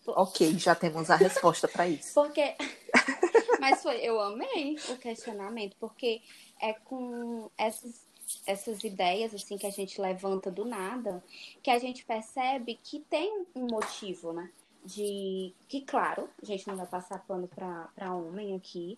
Ok, 0.08 0.58
já 0.58 0.74
temos 0.74 1.10
a 1.10 1.15
resposta 1.15 1.68
para 1.68 1.88
isso. 1.88 2.13
Porque. 2.13 2.56
Mas 3.60 3.84
foi, 3.84 3.98
eu 3.98 4.20
amei 4.20 4.77
o 4.89 4.98
questionamento, 4.98 5.75
porque 5.79 6.22
é 6.62 6.74
com 6.74 7.51
essas, 7.58 8.08
essas 8.46 8.84
ideias 8.84 9.34
assim 9.34 9.58
que 9.58 9.68
a 9.68 9.72
gente 9.72 10.00
levanta 10.00 10.50
do 10.50 10.63
nada 10.63 11.22
que 11.62 11.70
a 11.70 11.77
gente 11.77 12.06
percebe 12.06 12.79
que 12.82 13.00
tem 13.01 13.46
um 13.53 13.68
motivo, 13.68 14.32
né? 14.32 14.50
de 14.84 15.53
que, 15.68 15.82
claro, 15.82 16.29
a 16.41 16.46
gente 16.46 16.68
não 16.68 16.75
vai 16.75 16.86
passar 16.86 17.20
pano 17.20 17.48
para 17.48 18.15
homem 18.15 18.56
aqui. 18.56 18.98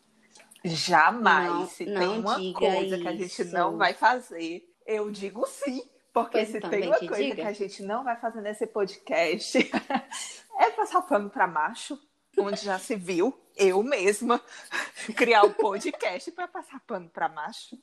Jamais. 0.64 1.50
Não, 1.50 1.68
se 1.68 1.86
não 1.86 2.00
tem 2.00 2.20
uma 2.20 2.54
coisa 2.54 2.96
isso. 2.96 3.02
que 3.02 3.08
a 3.08 3.16
gente 3.16 3.44
não 3.46 3.78
vai 3.78 3.94
fazer, 3.94 4.70
eu 4.86 5.10
digo 5.12 5.46
sim. 5.48 5.84
Porque 6.14 6.40
pois 6.40 6.50
se 6.50 6.60
tem 6.60 6.88
uma 6.88 7.00
coisa 7.00 7.16
diga. 7.16 7.36
que 7.36 7.42
a 7.42 7.54
gente 7.54 7.84
não 7.84 8.04
vai 8.04 8.18
fazer 8.18 8.42
nesse 8.42 8.68
podcast, 8.68 9.58
é 10.60 10.70
passar 10.72 11.02
pano 11.04 11.30
para 11.30 11.48
macho, 11.48 11.98
onde 12.38 12.66
já 12.66 12.78
se 12.78 12.96
viu, 12.96 13.34
eu 13.56 13.82
mesma, 13.82 14.42
criar 15.16 15.44
o 15.44 15.50
um 15.50 15.54
podcast 15.54 16.32
para 16.32 16.48
passar 16.48 16.82
pano 16.82 17.10
para 17.10 17.30
macho. 17.30 17.78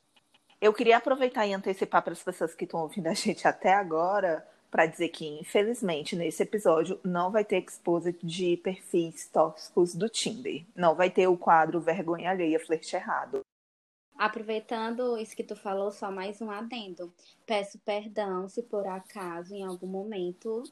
Eu 0.61 0.75
queria 0.75 0.97
aproveitar 0.97 1.47
e 1.47 1.55
antecipar 1.55 2.03
para 2.03 2.13
as 2.13 2.23
pessoas 2.23 2.55
que 2.55 2.65
estão 2.65 2.81
ouvindo 2.81 3.07
a 3.07 3.15
gente 3.15 3.47
até 3.47 3.73
agora 3.73 4.47
para 4.71 4.87
dizer 4.87 5.09
que, 5.09 5.27
infelizmente, 5.41 6.15
nesse 6.15 6.43
episódio 6.43 7.01
não 7.03 7.31
vai 7.31 7.45
ter 7.45 7.63
exposed 7.65 8.19
de 8.23 8.57
perfis 8.59 9.27
tóxicos 9.29 9.95
do 9.95 10.09
Tinder. 10.09 10.67
Não 10.75 10.95
vai 10.95 11.09
ter 11.11 11.27
o 11.27 11.37
quadro 11.37 11.81
Vergonha 11.81 12.31
Alheia 12.31 12.61
Flerte 12.61 12.95
Errado. 12.95 13.41
Aproveitando 14.19 15.17
isso 15.17 15.37
que 15.37 15.45
tu 15.45 15.55
falou, 15.55 15.93
só 15.93 16.11
mais 16.11 16.43
um 16.43 16.51
adendo. 16.51 17.15
Peço 17.47 17.79
perdão 17.79 18.49
se 18.49 18.65
por 18.65 18.85
acaso, 18.85 19.55
em 19.55 19.63
algum 19.65 19.87
momento, 19.87 20.65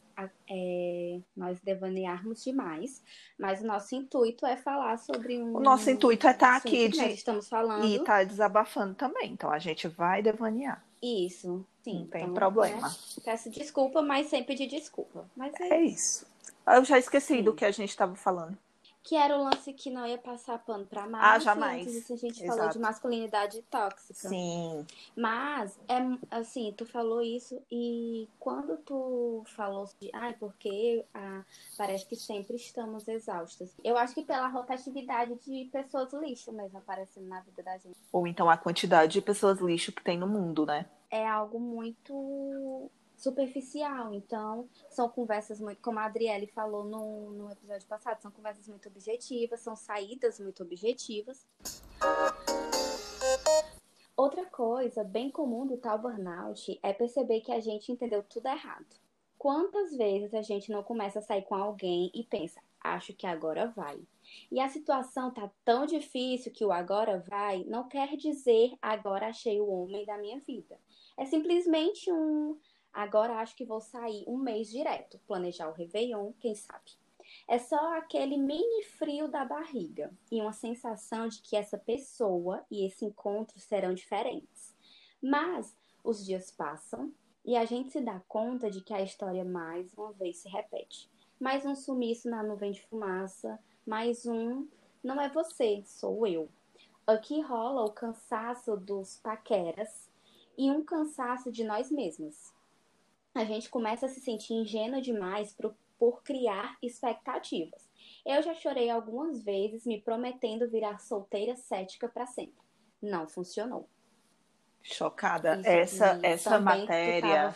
é, 0.51 1.21
nós 1.37 1.61
devanearmos 1.61 2.43
demais, 2.43 3.05
mas 3.39 3.63
o 3.63 3.67
nosso 3.67 3.95
intuito 3.95 4.45
é 4.45 4.57
falar 4.57 4.99
sobre 4.99 5.41
um. 5.41 5.55
O 5.57 5.61
nosso 5.61 5.89
intuito 5.89 6.27
é 6.27 6.33
estar 6.33 6.49
tá 6.49 6.57
aqui 6.57 6.89
de... 6.89 7.01
estamos 7.13 7.49
falando. 7.49 7.85
E 7.85 7.93
estar 7.93 8.19
tá 8.19 8.25
desabafando 8.25 8.95
também. 8.97 9.31
Então 9.31 9.53
a 9.53 9.61
gente 9.61 9.87
vai 9.87 10.21
devanear. 10.23 10.85
Isso, 11.01 11.65
sim. 11.85 12.01
Não 12.01 12.07
tem 12.09 12.23
então, 12.23 12.35
problema. 12.35 12.89
Né? 12.89 12.95
Peço 13.25 13.49
desculpa, 13.49 14.03
mas 14.03 14.27
sem 14.27 14.43
pedir 14.43 14.67
desculpa. 14.67 15.25
Mas 15.37 15.55
é, 15.61 15.69
é 15.69 15.83
isso. 15.83 16.27
Eu 16.67 16.85
já 16.85 16.99
esqueci 16.99 17.37
sim. 17.37 17.43
do 17.45 17.55
que 17.55 17.65
a 17.65 17.71
gente 17.71 17.91
estava 17.91 18.17
falando 18.17 18.59
Que 19.09 19.15
era 19.15 19.39
o 19.39 19.45
lance 19.45 19.73
que 19.73 19.89
não 19.89 20.05
ia 20.05 20.19
passar 20.19 20.59
pano 20.59 20.85
pra 20.85 21.05
Ah, 21.05 21.07
macho. 21.07 21.45
jamais. 21.45 21.87
Antes 21.87 22.11
a 22.11 22.17
gente 22.17 22.41
falou 22.41 22.55
Exato. 22.63 22.73
de 22.73 22.79
masculinidade 22.81 23.63
tóxica. 23.71 24.29
Sim. 24.29 24.85
Mas, 25.15 25.79
é 25.89 25.99
assim, 26.29 26.75
tu 26.77 26.85
falou 26.85 27.23
isso 27.23 27.63
e 27.71 28.29
quando 28.41 28.77
tu 28.79 29.45
falou 29.55 29.89
de, 30.01 30.11
ai, 30.13 30.35
porque 30.41 31.05
ah, 31.15 31.45
parece 31.79 32.05
que 32.05 32.17
sempre 32.17 32.57
estamos 32.57 33.07
exaustas. 33.07 33.73
Eu 33.85 33.97
acho 33.97 34.13
que 34.13 34.25
pela 34.25 34.49
rotatividade 34.49 35.37
de 35.47 35.67
pessoas 35.67 36.13
lixo 36.13 36.51
mesmo 36.51 36.79
aparecendo 36.79 37.29
na 37.29 37.41
vida 37.43 37.63
da 37.63 37.79
gente. 37.79 37.97
Ou 38.13 38.27
então 38.27 38.51
a 38.51 38.57
quantidade 38.57 39.13
de 39.13 39.23
pessoas 39.23 39.61
lixo 39.61 39.93
que 39.93 40.03
tem 40.03 40.19
no 40.19 40.27
mundo, 40.27 40.67
né? 40.67 40.85
É 41.09 41.25
algo 41.29 41.61
muito 41.61 42.91
superficial. 43.17 44.13
Então, 44.13 44.69
são 44.91 45.09
conversas 45.09 45.61
muito, 45.61 45.81
como 45.81 45.99
a 45.99 46.05
Adriele 46.05 46.47
falou 46.47 46.85
no, 46.85 47.31
no 47.33 47.51
episódio 47.51 47.87
passado, 47.87 48.21
são 48.21 48.31
conversas 48.31 48.69
muito 48.69 48.89
objetivas, 48.89 49.61
são 49.61 49.75
saídas 49.75 50.39
muito 50.39 50.63
objetivas. 50.63 51.47
Outra 54.17 54.47
coisa 54.47 55.05
bem 55.05 55.31
comum 55.31 55.67
do 55.67 55.77
tal 55.77 55.99
burnout 55.99 56.79
é 56.83 56.93
perceber 56.93 57.41
que 57.41 57.53
a 57.53 57.61
gente 57.61 57.93
entendeu 57.93 58.23
tudo 58.23 58.47
errado. 58.47 58.87
Quantas 59.39 59.95
vezes 59.95 60.33
a 60.33 60.41
gente 60.41 60.71
não 60.73 60.83
começa 60.83 61.19
a 61.19 61.23
sair 61.23 61.43
com 61.43 61.55
alguém 61.55 62.11
e 62.15 62.25
pensa, 62.25 62.61
acho 62.83 63.13
que 63.13 63.27
agora 63.27 63.67
vai. 63.77 64.01
E 64.51 64.59
a 64.59 64.69
situação 64.69 65.31
tá 65.31 65.51
tão 65.65 65.85
difícil 65.85 66.51
que 66.53 66.65
o 66.65 66.73
agora 66.73 67.23
vai 67.29 67.65
não 67.65 67.89
quer 67.89 68.17
dizer 68.17 68.73
agora 68.81 69.29
achei 69.29 69.61
o 69.61 69.69
homem 69.69 70.05
da 70.07 70.17
minha 70.17 70.41
vida. 70.41 70.79
É 71.17 71.25
simplesmente 71.25 72.11
um 72.11 72.59
agora 72.97 73.35
acho 73.35 73.55
que 73.55 73.65
vou 73.65 73.81
sair 73.81 74.25
um 74.27 74.39
mês 74.39 74.71
direto, 74.71 75.21
planejar 75.27 75.69
o 75.69 75.73
Réveillon, 75.73 76.33
quem 76.41 76.55
sabe. 76.55 76.93
É 77.47 77.59
só 77.59 77.99
aquele 77.99 78.39
mini 78.39 78.83
frio 78.85 79.29
da 79.29 79.45
barriga 79.45 80.11
e 80.33 80.41
uma 80.41 80.55
sensação 80.55 81.29
de 81.29 81.43
que 81.43 81.57
essa 81.57 81.77
pessoa 81.77 82.65
e 82.71 82.87
esse 82.87 83.05
encontro 83.05 83.61
serão 83.61 83.93
diferentes. 83.93 84.75
Mas 85.23 85.77
os 86.03 86.25
dias 86.25 86.51
passam 86.51 87.13
e 87.45 87.55
a 87.55 87.67
gente 87.67 87.91
se 87.91 88.01
dá 88.01 88.21
conta 88.27 88.71
de 88.71 88.81
que 88.81 88.95
a 88.95 89.03
história 89.03 89.45
mais 89.45 89.93
uma 89.93 90.13
vez 90.13 90.39
se 90.39 90.49
repete. 90.49 91.11
Mais 91.39 91.67
um 91.67 91.77
sumiço 91.77 92.31
na 92.31 92.43
nuvem 92.43 92.73
de 92.73 92.83
fumaça, 92.83 93.59
mais 93.87 94.25
um 94.25 94.67
não 95.05 95.21
é 95.21 95.29
você, 95.29 95.83
sou 95.85 96.27
eu. 96.27 96.49
Aqui 97.07 97.43
rola 97.43 97.85
o 97.85 97.93
cansaço 97.93 98.75
dos 98.75 99.19
paqueras 99.19 100.11
e 100.57 100.71
um 100.71 100.83
cansaço 100.83 101.53
de 101.53 101.63
nós 101.63 101.91
mesmas. 101.91 102.56
A 103.37 103.45
gente 103.45 103.69
começa 103.69 104.07
a 104.07 104.09
se 104.09 104.21
sentir 104.21 104.55
ingênua 104.55 105.01
demais 105.01 105.53
por, 105.53 105.75
por 105.99 106.23
criar 106.23 106.77
expectativas. 106.83 107.87
Eu 108.25 108.43
já 108.43 108.55
chorei 108.55 108.89
algumas 108.91 109.43
vezes 109.45 109.85
me 109.87 110.01
prometendo 110.01 110.69
virar 110.71 110.99
solteira 110.99 111.55
cética 111.55 112.09
para 112.09 112.27
sempre. 112.27 112.65
Não 113.03 113.29
funcionou. 113.29 113.89
Chocada. 114.83 115.57
Isso 115.57 115.69
essa 115.69 116.19
essa 116.23 116.61
matéria, 116.61 117.53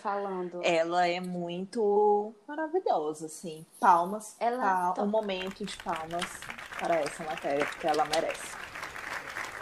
ela 0.62 1.06
é 1.06 1.20
muito 1.20 2.34
maravilhosa, 2.46 3.26
assim. 3.26 3.64
Palmas, 3.78 4.36
Ela- 4.40 4.92
pal- 4.92 5.04
um 5.04 5.08
momento 5.08 5.64
de 5.64 5.76
palmas 5.78 6.24
para 6.78 6.96
essa 6.96 7.22
matéria, 7.24 7.64
porque 7.64 7.86
ela 7.86 8.04
merece. 8.04 8.56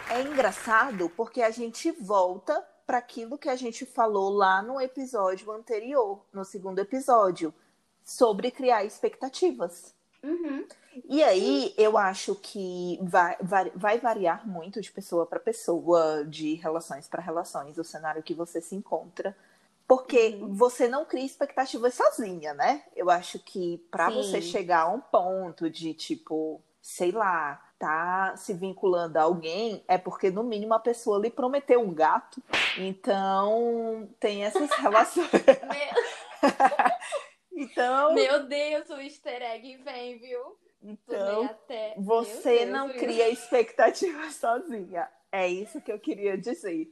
É 0.09 0.21
engraçado 0.21 1.09
porque 1.11 1.41
a 1.43 1.51
gente 1.51 1.91
volta 1.91 2.67
para 2.89 2.97
aquilo 2.97 3.37
que 3.37 3.47
a 3.47 3.55
gente 3.55 3.85
falou 3.85 4.31
lá 4.31 4.63
no 4.63 4.81
episódio 4.81 5.51
anterior, 5.51 6.25
no 6.33 6.43
segundo 6.43 6.79
episódio, 6.79 7.53
sobre 8.03 8.49
criar 8.49 8.83
expectativas. 8.83 9.93
Uhum. 10.23 10.65
E 11.07 11.21
aí, 11.21 11.71
eu 11.77 11.99
acho 11.99 12.33
que 12.33 12.97
vai, 13.03 13.37
vai, 13.41 13.71
vai 13.75 13.99
variar 13.99 14.47
muito 14.47 14.81
de 14.81 14.91
pessoa 14.91 15.27
para 15.27 15.39
pessoa, 15.39 16.25
de 16.25 16.55
relações 16.55 17.07
para 17.07 17.21
relações, 17.21 17.77
o 17.77 17.83
cenário 17.83 18.23
que 18.23 18.33
você 18.33 18.59
se 18.59 18.73
encontra. 18.73 19.37
Porque 19.87 20.39
Uhum. 20.41 20.55
você 20.55 20.87
não 20.87 21.05
cria 21.05 21.23
expectativas 21.27 21.93
sozinha, 21.93 22.55
né? 22.55 22.85
Eu 22.95 23.11
acho 23.11 23.37
que 23.37 23.77
para 23.91 24.09
você 24.09 24.41
chegar 24.41 24.85
a 24.85 24.89
um 24.89 24.99
ponto 24.99 25.69
de, 25.69 25.93
tipo, 25.93 26.59
sei 26.81 27.11
lá, 27.11 27.68
tá 27.79 28.35
se 28.35 28.53
vinculando 28.53 29.17
a 29.17 29.23
alguém, 29.23 29.83
é 29.87 29.97
porque 29.97 30.29
no 30.29 30.43
mínimo 30.43 30.73
a 30.73 30.79
pessoa 30.79 31.19
lhe 31.19 31.31
prometeu 31.31 31.79
um 31.79 31.93
gato. 31.93 32.43
Então, 32.77 34.07
tem 34.19 34.43
essas 34.43 34.69
relações. 34.75 35.29
então, 37.51 38.13
Meu 38.13 38.45
Deus, 38.45 38.89
o 38.89 38.99
easter 38.99 39.41
egg 39.41 39.77
vem, 39.77 40.19
viu? 40.19 40.57
então 40.81 41.43
até... 41.43 41.95
Você 41.97 42.59
Deus, 42.59 42.71
não 42.71 42.89
viu? 42.89 42.99
cria 42.99 43.29
expectativa 43.29 44.27
sozinha. 44.31 45.09
É 45.31 45.47
isso 45.47 45.81
que 45.81 45.91
eu 45.91 45.99
queria 45.99 46.37
dizer. 46.37 46.91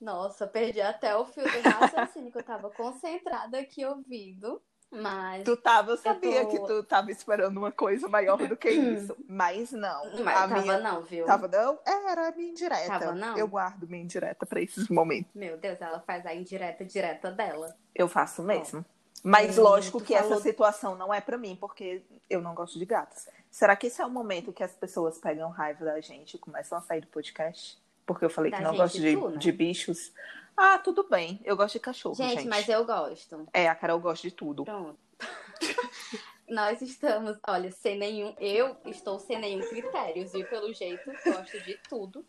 Nossa, 0.00 0.46
perdi 0.46 0.80
até 0.80 1.16
o 1.16 1.26
fio 1.26 1.44
do 1.44 1.68
raciocínio 1.68 2.32
que 2.32 2.38
eu 2.38 2.42
tava 2.42 2.70
concentrada 2.70 3.58
aqui 3.58 3.84
ouvindo. 3.84 4.60
Mas. 4.92 5.42
Tu 5.44 5.56
tava, 5.56 5.92
eu 5.92 5.96
sabia 5.96 6.42
tô- 6.44 6.48
que 6.50 6.58
tu 6.66 6.82
tava 6.84 7.10
esperando 7.10 7.56
uma 7.56 7.72
coisa 7.72 8.08
maior 8.08 8.36
do 8.36 8.56
que 8.56 8.68
isso. 8.70 9.16
Mas 9.26 9.72
não. 9.72 10.04
Mas 10.22 10.36
a 10.36 10.48
tava 10.48 10.60
minha... 10.60 10.78
não, 10.80 11.00
viu? 11.02 11.24
Tava 11.24 11.48
não? 11.48 11.78
Era 11.86 12.28
a 12.28 12.32
minha 12.32 12.50
indireta. 12.50 12.86
Tava 12.98 13.12
não? 13.14 13.36
Eu 13.38 13.48
guardo 13.48 13.88
minha 13.88 14.02
indireta 14.02 14.44
pra 14.44 14.60
esses 14.60 14.88
momentos. 14.88 15.30
Meu 15.34 15.56
Deus, 15.56 15.80
ela 15.80 16.00
faz 16.00 16.26
a 16.26 16.34
indireta 16.34 16.84
direta 16.84 17.30
dela. 17.30 17.74
Eu 17.94 18.06
faço 18.06 18.42
mesmo. 18.42 18.84
Mas 19.24 19.56
Hum, 19.56 19.62
lógico 19.62 20.00
que 20.00 20.14
falou- 20.16 20.32
essa 20.34 20.42
situação 20.42 20.96
não 20.96 21.14
é 21.14 21.20
pra 21.20 21.38
mim, 21.38 21.56
porque 21.60 22.02
eu 22.28 22.42
não 22.42 22.54
gosto 22.54 22.78
de 22.78 22.84
gatos. 22.84 23.28
Será 23.50 23.76
que 23.76 23.86
esse 23.86 24.02
é 24.02 24.06
o 24.06 24.10
momento 24.10 24.52
que 24.52 24.62
as 24.64 24.72
pessoas 24.72 25.16
pegam 25.18 25.48
raiva 25.50 25.84
da 25.84 26.00
gente 26.00 26.34
e 26.34 26.38
começam 26.38 26.76
a 26.76 26.80
sair 26.80 27.02
do 27.02 27.06
podcast? 27.06 27.80
Porque 28.06 28.24
eu 28.24 28.30
falei 28.30 28.50
Da 28.50 28.58
que 28.58 28.62
não 28.64 28.76
gosto 28.76 29.00
de, 29.00 29.16
né? 29.16 29.36
de 29.38 29.52
bichos. 29.52 30.12
Ah, 30.56 30.78
tudo 30.78 31.04
bem. 31.08 31.40
Eu 31.44 31.56
gosto 31.56 31.74
de 31.74 31.80
cachorro, 31.80 32.14
Gente, 32.14 32.34
gente. 32.40 32.48
mas 32.48 32.68
eu 32.68 32.84
gosto. 32.84 33.46
É, 33.52 33.68
a 33.68 33.74
Carol 33.74 34.00
gosta 34.00 34.28
de 34.28 34.34
tudo. 34.34 34.64
Pronto. 34.64 34.98
Nós 36.48 36.82
estamos, 36.82 37.38
olha, 37.46 37.70
sem 37.70 37.96
nenhum. 37.98 38.34
Eu 38.38 38.76
estou 38.86 39.18
sem 39.18 39.38
nenhum 39.40 39.66
critério, 39.66 40.28
viu? 40.28 40.46
Pelo 40.46 40.72
jeito, 40.74 41.10
gosto 41.24 41.60
de 41.60 41.78
tudo. 41.88 42.26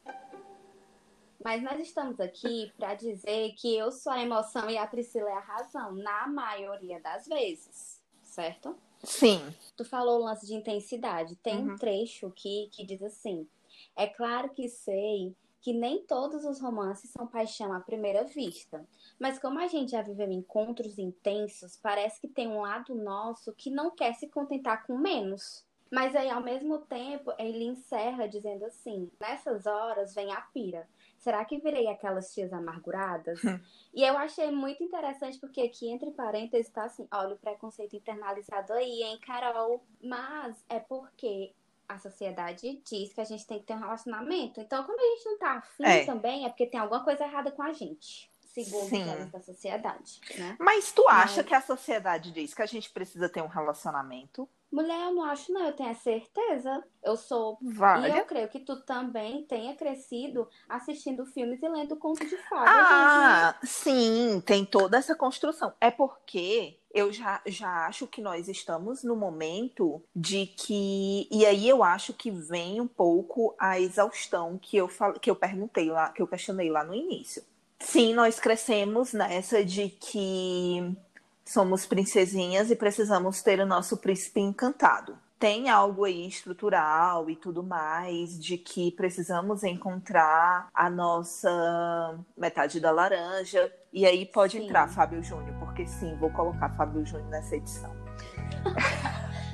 Mas 1.44 1.62
nós 1.62 1.78
estamos 1.82 2.22
aqui 2.22 2.72
para 2.78 2.94
dizer 2.96 3.54
que 3.58 3.76
eu 3.76 3.92
sou 3.92 4.14
a 4.14 4.22
emoção 4.22 4.70
e 4.70 4.78
a 4.78 4.88
Priscila 4.88 5.30
é 5.30 5.34
a 5.34 5.40
razão, 5.42 5.92
na 5.92 6.26
maioria 6.26 7.02
das 7.02 7.28
vezes, 7.28 8.02
certo? 8.22 8.78
Sim. 9.04 9.54
Tu 9.76 9.84
falou 9.84 10.22
o 10.22 10.24
lance 10.24 10.46
de 10.48 10.54
intensidade. 10.54 11.36
Tem 11.38 11.58
Uhum. 11.58 11.74
um 11.74 11.76
trecho 11.76 12.28
aqui 12.28 12.70
que 12.72 12.86
diz 12.86 13.02
assim: 13.04 13.46
É 13.94 14.08
claro 14.08 14.52
que 14.52 14.70
sei 14.70 15.36
que 15.63 15.71
nem 15.71 16.06
todos 16.06 16.43
os 16.43 16.60
romances 16.60 17.10
são 17.10 17.26
paixão 17.26 17.71
à 17.71 17.80
primeira 17.80 18.26
vista. 18.26 18.86
Mas 19.17 19.39
como 19.39 19.60
a 19.60 19.67
gente 19.67 19.93
já 19.93 20.02
viveu 20.02 20.30
encontros 20.30 20.99
intensos, 20.99 21.78
parece 21.78 22.19
que 22.19 22.28
tem 22.28 22.49
um 22.49 22.62
lado 22.62 22.93
nosso 22.93 23.54
que 23.54 23.71
não 23.71 23.89
quer 23.89 24.13
se 24.13 24.28
contentar 24.28 24.86
com 24.86 24.97
menos. 24.97 25.65
Mas 25.89 26.15
aí, 26.15 26.30
ao 26.30 26.43
mesmo 26.43 26.80
tempo, 26.80 27.32
ele 27.39 27.63
encerra 27.63 28.28
dizendo 28.28 28.65
assim: 28.65 29.10
Nessas 29.21 29.65
horas 29.65 30.13
vem 30.13 30.34
a 30.34 30.41
pira. 30.41 30.86
Será 31.17 31.45
que 31.45 31.60
virei 31.60 31.88
aquelas 31.88 32.34
tias 32.34 32.52
amarguradas? 32.52 33.39
e 33.93 34.04
eu 34.04 34.17
achei 34.17 34.52
muito 34.52 34.84
interessante 34.84 35.39
porque 35.39 35.62
aqui, 35.62 35.88
entre 35.88 36.12
parênteses, 36.12 36.69
tá 36.71 36.84
assim: 36.86 37.08
olha 37.10 37.36
o 37.36 37.39
preconceito 37.39 37.95
internalizado 37.95 38.73
aí, 38.73 39.02
hein, 39.04 39.17
Carol? 39.19 39.82
Mas 40.02 40.65
é 40.67 40.80
porque 40.80 41.54
a 41.88 41.98
sociedade 42.00 42.82
diz 42.86 43.13
que 43.13 43.22
a 43.22 43.26
gente 43.26 43.46
tem 43.46 43.60
que 43.60 43.65
ter 43.65 43.74
um 43.74 43.80
relacionamento. 43.80 44.60
Então, 44.62 44.84
quando 44.84 45.00
a 45.00 45.15
gente 45.15 45.26
não 45.26 45.38
tá 45.38 45.52
afim 45.58 45.84
É. 45.84 46.06
também, 46.06 46.46
é 46.46 46.50
porque 46.50 46.65
tem 46.65 46.80
alguma 46.80 47.04
coisa 47.04 47.24
errada 47.24 47.52
com 47.52 47.62
a 47.63 47.72
gente. 47.74 48.32
Segundo 48.41 48.88
Sim. 48.88 49.04
da 49.32 49.41
sociedade, 49.41 50.22
né? 50.38 50.56
Mas 50.60 50.91
tu 50.91 51.08
acha 51.08 51.38
Mas- 51.38 51.46
que 51.48 51.56
a 51.56 51.62
sociedade 51.62 52.32
diz 52.32 52.54
que 52.54 52.62
a 52.62 52.67
gente 52.67 52.88
precisa 52.91 53.28
ter 53.28 53.41
um 53.41 53.48
relacionamento? 53.48 54.48
Mulher, 54.72 55.08
eu 55.08 55.13
não 55.13 55.24
acho, 55.24 55.52
não. 55.52 55.65
Eu 55.65 55.74
tenho 55.74 55.89
a 55.89 55.96
certeza. 55.96 56.84
Eu 57.04 57.15
sou 57.17 57.58
E 57.62 57.74
Vale. 57.74 58.10
eu 58.19 58.26
creio 58.26 58.48
que 58.50 58.60
tu 58.60 58.80
também 58.82 59.43
tenha 59.46 59.76
crescido 59.76 60.48
assistindo 60.69 61.26
filmes 61.26 61.62
e 61.63 61.67
lendo 61.67 61.96
contos 61.96 62.28
de 62.30 62.38
fadas. 62.50 62.69
Ah, 62.76 63.56
sim, 63.63 64.41
tem 64.46 64.63
toda 64.65 64.98
essa 64.98 65.15
construção. 65.15 65.74
É 65.82 65.89
porque 65.91 66.80
eu 66.94 67.12
já, 67.12 67.42
já 67.46 67.88
acho 67.88 68.06
que 68.06 68.22
nós 68.22 68.48
estamos 68.48 69.04
no 69.04 69.16
momento 69.16 70.02
de 70.16 70.46
que. 70.46 71.28
E 71.32 71.46
aí 71.46 71.68
eu 71.68 71.84
acho 71.84 72.14
que 72.14 72.30
vem 72.30 72.80
um 72.80 72.88
pouco 72.88 73.56
a 73.58 73.80
exaustão 73.80 74.60
que 74.62 74.78
eu, 74.78 74.88
fal... 74.88 75.14
que 75.14 75.30
eu 75.30 75.36
perguntei 75.36 75.90
lá, 75.90 76.10
que 76.10 76.22
eu 76.22 76.28
questionei 76.28 76.70
lá 76.70 76.84
no 76.84 76.94
início. 76.94 77.44
Sim, 77.80 78.14
nós 78.14 78.40
crescemos 78.40 79.12
nessa 79.12 79.66
de 79.66 79.90
que 79.90 80.96
somos 81.44 81.86
princesinhas 81.86 82.72
e 82.72 82.76
precisamos 82.76 83.42
ter 83.42 83.60
o 83.60 83.66
nosso 83.66 83.98
príncipe 83.98 84.40
encantado. 84.40 85.18
Tem 85.44 85.68
algo 85.68 86.06
aí 86.06 86.26
estrutural 86.26 87.30
e 87.30 87.36
tudo 87.36 87.62
mais, 87.62 88.40
de 88.40 88.58
que 88.58 88.92
precisamos 88.92 89.62
encontrar 89.66 90.70
a 90.74 90.90
nossa 90.90 92.18
metade 92.38 92.80
da 92.80 92.92
laranja. 92.92 93.70
E 93.92 94.06
aí 94.06 94.26
pode 94.26 94.58
Sim. 94.58 94.64
entrar 94.64 94.88
Fábio 94.88 95.22
Júnior, 95.22 95.54
porque 95.60 95.86
sim, 95.86 96.16
vou 96.16 96.30
colocar 96.30 96.70
Fábio 96.78 97.06
Júnior 97.06 97.28
nessa 97.28 97.58
edição. 97.58 97.94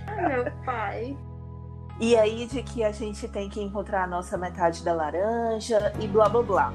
Ai, 0.05 0.29
meu 0.29 0.51
pai. 0.63 1.17
E 1.99 2.15
aí 2.15 2.45
de 2.45 2.61
que 2.61 2.83
a 2.83 2.91
gente 2.91 3.27
tem 3.27 3.49
que 3.49 3.59
encontrar 3.59 4.03
a 4.03 4.07
nossa 4.07 4.37
metade 4.37 4.83
da 4.83 4.93
laranja 4.93 5.91
e 5.99 6.07
blá 6.07 6.29
blá 6.29 6.43
blá. 6.43 6.73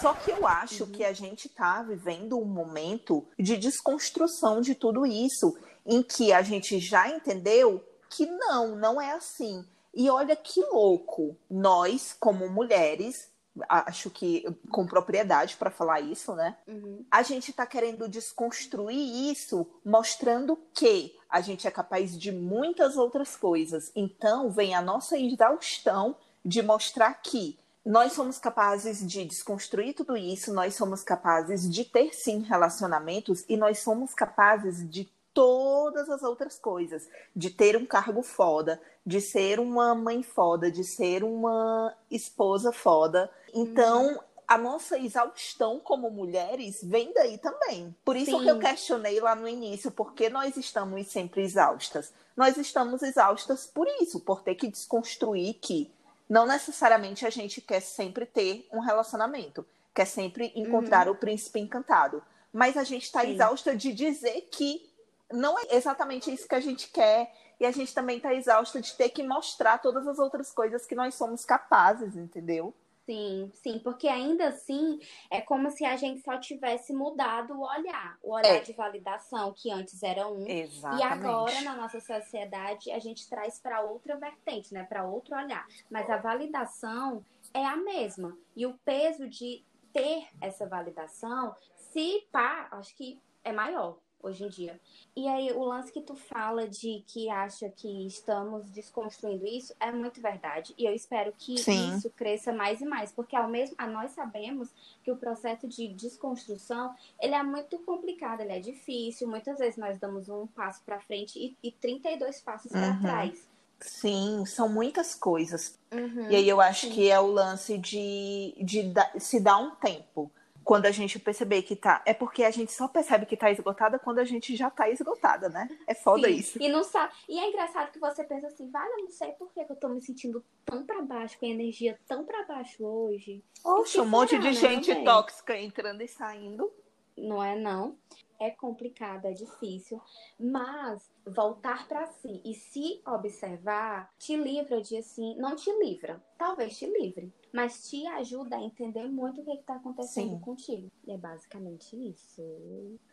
Só 0.00 0.14
que 0.14 0.30
eu 0.30 0.46
acho 0.46 0.84
uhum. 0.84 0.90
que 0.90 1.04
a 1.04 1.12
gente 1.12 1.46
está 1.46 1.82
vivendo 1.82 2.38
um 2.38 2.44
momento 2.44 3.26
de 3.38 3.56
desconstrução 3.56 4.60
de 4.60 4.74
tudo 4.74 5.04
isso, 5.06 5.56
em 5.84 6.02
que 6.02 6.32
a 6.32 6.42
gente 6.42 6.78
já 6.78 7.08
entendeu 7.08 7.84
que 8.10 8.26
não, 8.26 8.76
não 8.76 9.00
é 9.00 9.12
assim. 9.12 9.64
E 9.94 10.08
olha 10.08 10.36
que 10.36 10.60
louco, 10.66 11.36
nós, 11.50 12.14
como 12.18 12.48
mulheres, 12.48 13.28
acho 13.68 14.10
que 14.10 14.44
com 14.70 14.86
propriedade 14.86 15.56
para 15.56 15.70
falar 15.70 16.00
isso, 16.00 16.34
né? 16.34 16.56
Uhum. 16.66 17.04
A 17.10 17.22
gente 17.22 17.50
está 17.50 17.66
querendo 17.66 18.08
desconstruir 18.08 19.30
isso, 19.32 19.66
mostrando 19.84 20.56
que 20.72 21.16
a 21.28 21.40
gente 21.40 21.66
é 21.66 21.70
capaz 21.70 22.16
de 22.16 22.30
muitas 22.30 22.96
outras 22.96 23.34
coisas. 23.36 23.90
Então, 23.96 24.50
vem 24.50 24.74
a 24.74 24.82
nossa 24.82 25.18
exaustão 25.18 26.16
de 26.44 26.62
mostrar 26.62 27.14
que 27.14 27.58
nós 27.88 28.12
somos 28.12 28.36
capazes 28.36 29.00
de 29.00 29.24
desconstruir 29.24 29.94
tudo 29.94 30.14
isso, 30.14 30.52
nós 30.52 30.74
somos 30.74 31.02
capazes 31.02 31.66
de 31.70 31.86
ter 31.86 32.14
sim 32.14 32.42
relacionamentos 32.42 33.46
e 33.48 33.56
nós 33.56 33.78
somos 33.78 34.12
capazes 34.12 34.86
de 34.90 35.10
todas 35.32 36.10
as 36.10 36.22
outras 36.22 36.58
coisas, 36.58 37.08
de 37.34 37.48
ter 37.48 37.78
um 37.78 37.86
cargo 37.86 38.22
foda, 38.22 38.78
de 39.06 39.22
ser 39.22 39.58
uma 39.58 39.94
mãe 39.94 40.22
foda, 40.22 40.70
de 40.70 40.84
ser 40.84 41.24
uma 41.24 41.94
esposa 42.10 42.72
foda. 42.72 43.30
Então, 43.54 44.08
uhum. 44.08 44.18
a 44.46 44.58
nossa 44.58 44.98
exaustão 44.98 45.80
como 45.80 46.10
mulheres 46.10 46.80
vem 46.82 47.10
daí 47.14 47.38
também. 47.38 47.96
Por 48.04 48.16
isso 48.16 48.32
Sim. 48.32 48.44
que 48.44 48.50
eu 48.50 48.58
questionei 48.58 49.18
lá 49.18 49.34
no 49.34 49.48
início, 49.48 49.90
porque 49.90 50.28
nós 50.28 50.58
estamos 50.58 51.06
sempre 51.06 51.40
exaustas. 51.40 52.12
Nós 52.36 52.58
estamos 52.58 53.02
exaustas 53.02 53.66
por 53.66 53.88
isso, 54.02 54.20
por 54.20 54.42
ter 54.42 54.56
que 54.56 54.68
desconstruir 54.68 55.54
que 55.54 55.90
não 56.28 56.46
necessariamente 56.46 57.26
a 57.26 57.30
gente 57.30 57.60
quer 57.60 57.80
sempre 57.80 58.26
ter 58.26 58.68
um 58.72 58.80
relacionamento, 58.80 59.64
quer 59.94 60.04
sempre 60.04 60.52
encontrar 60.54 61.06
uhum. 61.06 61.14
o 61.14 61.16
príncipe 61.16 61.58
encantado. 61.58 62.22
Mas 62.52 62.76
a 62.76 62.84
gente 62.84 63.04
está 63.04 63.24
exausta 63.24 63.74
de 63.74 63.92
dizer 63.92 64.48
que 64.52 64.88
não 65.32 65.58
é 65.58 65.76
exatamente 65.76 66.32
isso 66.32 66.48
que 66.48 66.54
a 66.54 66.60
gente 66.60 66.88
quer. 66.88 67.32
E 67.60 67.66
a 67.66 67.72
gente 67.72 67.92
também 67.92 68.18
está 68.18 68.32
exausta 68.32 68.80
de 68.80 68.94
ter 68.94 69.08
que 69.08 69.22
mostrar 69.22 69.78
todas 69.78 70.06
as 70.06 70.18
outras 70.18 70.52
coisas 70.52 70.86
que 70.86 70.94
nós 70.94 71.14
somos 71.16 71.44
capazes, 71.44 72.14
entendeu? 72.14 72.72
Sim, 73.08 73.50
sim, 73.54 73.78
porque 73.78 74.06
ainda 74.06 74.48
assim 74.48 75.00
é 75.30 75.40
como 75.40 75.70
se 75.70 75.82
a 75.82 75.96
gente 75.96 76.20
só 76.20 76.38
tivesse 76.38 76.92
mudado 76.92 77.54
o 77.54 77.62
olhar, 77.62 78.18
o 78.22 78.34
olhar 78.34 78.56
é. 78.56 78.60
de 78.60 78.74
validação, 78.74 79.54
que 79.56 79.70
antes 79.70 80.02
era 80.02 80.28
um. 80.28 80.46
Exatamente. 80.46 81.00
E 81.00 81.02
agora, 81.02 81.60
na 81.62 81.74
nossa 81.74 82.00
sociedade, 82.00 82.90
a 82.90 82.98
gente 82.98 83.26
traz 83.26 83.58
para 83.58 83.80
outra 83.80 84.18
vertente, 84.18 84.74
né? 84.74 84.84
Para 84.84 85.06
outro 85.06 85.34
olhar. 85.34 85.66
Mas 85.90 86.10
a 86.10 86.18
validação 86.18 87.24
é 87.54 87.64
a 87.64 87.78
mesma. 87.78 88.36
E 88.54 88.66
o 88.66 88.74
peso 88.84 89.26
de 89.26 89.64
ter 89.90 90.28
essa 90.38 90.68
validação, 90.68 91.56
se 91.76 92.28
pá, 92.30 92.68
acho 92.72 92.94
que 92.94 93.18
é 93.42 93.52
maior 93.52 93.96
hoje 94.22 94.44
em 94.44 94.48
dia. 94.48 94.80
E 95.16 95.26
aí, 95.28 95.52
o 95.52 95.64
lance 95.64 95.92
que 95.92 96.00
tu 96.00 96.14
fala 96.14 96.68
de 96.68 97.02
que 97.06 97.28
acha 97.28 97.68
que 97.68 98.06
estamos 98.06 98.70
desconstruindo 98.70 99.46
isso 99.46 99.74
é 99.80 99.90
muito 99.90 100.20
verdade. 100.20 100.74
E 100.78 100.84
eu 100.84 100.94
espero 100.94 101.32
que 101.36 101.58
Sim. 101.58 101.96
isso 101.96 102.10
cresça 102.10 102.52
mais 102.52 102.80
e 102.80 102.84
mais, 102.84 103.12
porque 103.12 103.34
ao 103.34 103.48
mesmo 103.48 103.74
a 103.78 103.86
nós 103.86 104.12
sabemos 104.12 104.68
que 105.02 105.10
o 105.10 105.16
processo 105.16 105.66
de 105.66 105.88
desconstrução, 105.88 106.94
ele 107.20 107.34
é 107.34 107.42
muito 107.42 107.78
complicado, 107.80 108.40
ele 108.40 108.52
é 108.52 108.60
difícil. 108.60 109.28
Muitas 109.28 109.58
vezes 109.58 109.76
nós 109.76 109.98
damos 109.98 110.28
um 110.28 110.46
passo 110.46 110.82
para 110.84 111.00
frente 111.00 111.38
e, 111.38 111.68
e 111.68 111.72
32 111.72 112.40
passos 112.40 112.70
uhum. 112.70 112.80
para 112.80 113.00
trás. 113.00 113.48
Sim, 113.80 114.44
são 114.44 114.68
muitas 114.68 115.14
coisas. 115.14 115.78
Uhum, 115.92 116.30
e 116.30 116.36
aí 116.36 116.48
eu 116.48 116.60
acho 116.60 116.86
sim. 116.86 116.92
que 116.92 117.10
é 117.10 117.18
o 117.18 117.26
lance 117.26 117.78
de, 117.78 118.54
de 118.60 118.92
se 119.20 119.38
dar 119.40 119.58
um 119.58 119.70
tempo 119.76 120.30
quando 120.68 120.84
a 120.84 120.90
gente 120.90 121.18
perceber 121.18 121.62
que 121.62 121.74
tá. 121.74 122.02
É 122.04 122.12
porque 122.12 122.44
a 122.44 122.50
gente 122.50 122.70
só 122.74 122.86
percebe 122.86 123.24
que 123.24 123.38
tá 123.38 123.50
esgotada 123.50 123.98
quando 123.98 124.18
a 124.18 124.24
gente 124.24 124.54
já 124.54 124.68
tá 124.68 124.90
esgotada, 124.90 125.48
né? 125.48 125.66
É 125.86 125.94
foda 125.94 126.28
Sim. 126.28 126.34
isso. 126.34 126.62
E 126.62 126.68
não 126.68 126.84
sabe. 126.84 127.10
E 127.26 127.38
é 127.38 127.48
engraçado 127.48 127.90
que 127.90 127.98
você 127.98 128.22
pensa 128.22 128.48
assim, 128.48 128.70
vale, 128.70 128.92
eu 128.92 129.04
não 129.04 129.10
sei 129.10 129.32
por 129.32 129.50
que 129.50 129.60
eu 129.60 129.76
tô 129.76 129.88
me 129.88 129.98
sentindo 130.02 130.44
tão 130.66 130.84
para 130.84 131.00
baixo, 131.00 131.38
com 131.38 131.46
a 131.46 131.48
energia 131.48 131.98
tão 132.06 132.22
para 132.22 132.44
baixo 132.44 132.84
hoje. 132.84 133.42
Oxe, 133.64 133.98
um 133.98 134.04
monte 134.04 134.38
de 134.38 134.48
né, 134.48 134.52
gente 134.52 134.94
tóxica 135.04 135.56
entrando 135.56 136.02
e 136.02 136.08
saindo. 136.08 136.70
Não 137.16 137.42
é 137.42 137.58
não 137.58 137.96
é 138.40 138.50
complicado, 138.50 139.26
é 139.26 139.32
difícil, 139.32 140.00
mas 140.38 141.10
voltar 141.26 141.86
para 141.88 142.06
si 142.06 142.40
e 142.44 142.54
se 142.54 143.00
observar 143.06 144.12
te 144.18 144.36
livra 144.36 144.80
de 144.80 144.96
assim, 144.96 145.36
não 145.36 145.56
te 145.56 145.70
livra, 145.78 146.22
talvez 146.36 146.78
te 146.78 146.86
livre, 146.86 147.32
mas 147.52 147.88
te 147.88 148.06
ajuda 148.06 148.56
a 148.56 148.62
entender 148.62 149.08
muito 149.08 149.40
o 149.40 149.44
que 149.44 149.52
está 149.52 149.76
acontecendo 149.76 150.36
Sim. 150.36 150.40
contigo. 150.40 150.90
E 151.06 151.12
é 151.12 151.16
basicamente 151.16 151.96
isso. 151.96 152.42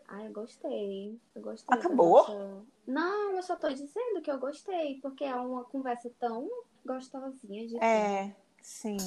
Ah, 0.07 0.23
eu 0.23 0.31
gostei. 0.31 1.19
Eu 1.33 1.41
gostei. 1.41 1.77
Acabou? 1.77 2.17
Nossa... 2.17 2.65
Não, 2.85 3.31
eu 3.31 3.41
só 3.41 3.55
tô 3.55 3.69
dizendo 3.69 4.21
que 4.21 4.29
eu 4.29 4.38
gostei, 4.38 4.99
porque 5.01 5.23
é 5.23 5.35
uma 5.35 5.63
conversa 5.63 6.11
tão 6.19 6.47
gostosinha 6.85 7.65
de. 7.67 7.77
É, 7.83 8.35
sim 8.61 8.97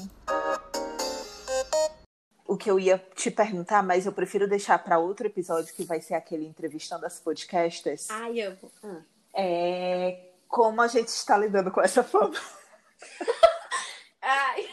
o 2.49 2.57
que 2.57 2.71
eu 2.71 2.81
ia 2.81 2.99
te 3.15 3.31
perguntar, 3.31 3.83
mas 3.83 4.07
eu 4.07 4.13
prefiro 4.13 4.49
deixar 4.49 4.83
para 4.83 4.99
outro 4.99 5.27
episódio 5.27 5.75
que 5.75 5.85
vai 5.85 6.01
ser 6.01 6.15
aquele 6.15 6.47
entrevistando 6.47 7.05
as 7.05 7.21
podcasters. 7.21 8.09
Ai, 8.11 8.41
eu 8.41 8.57
vou. 8.57 8.73
Ah. 8.83 9.03
É 9.35 10.25
como 10.49 10.81
a 10.81 10.89
gente 10.89 11.09
está 11.09 11.37
lidando 11.37 11.71
com 11.71 11.83
essa 11.83 12.03
fama. 12.03 12.35
Ai. 14.23 14.67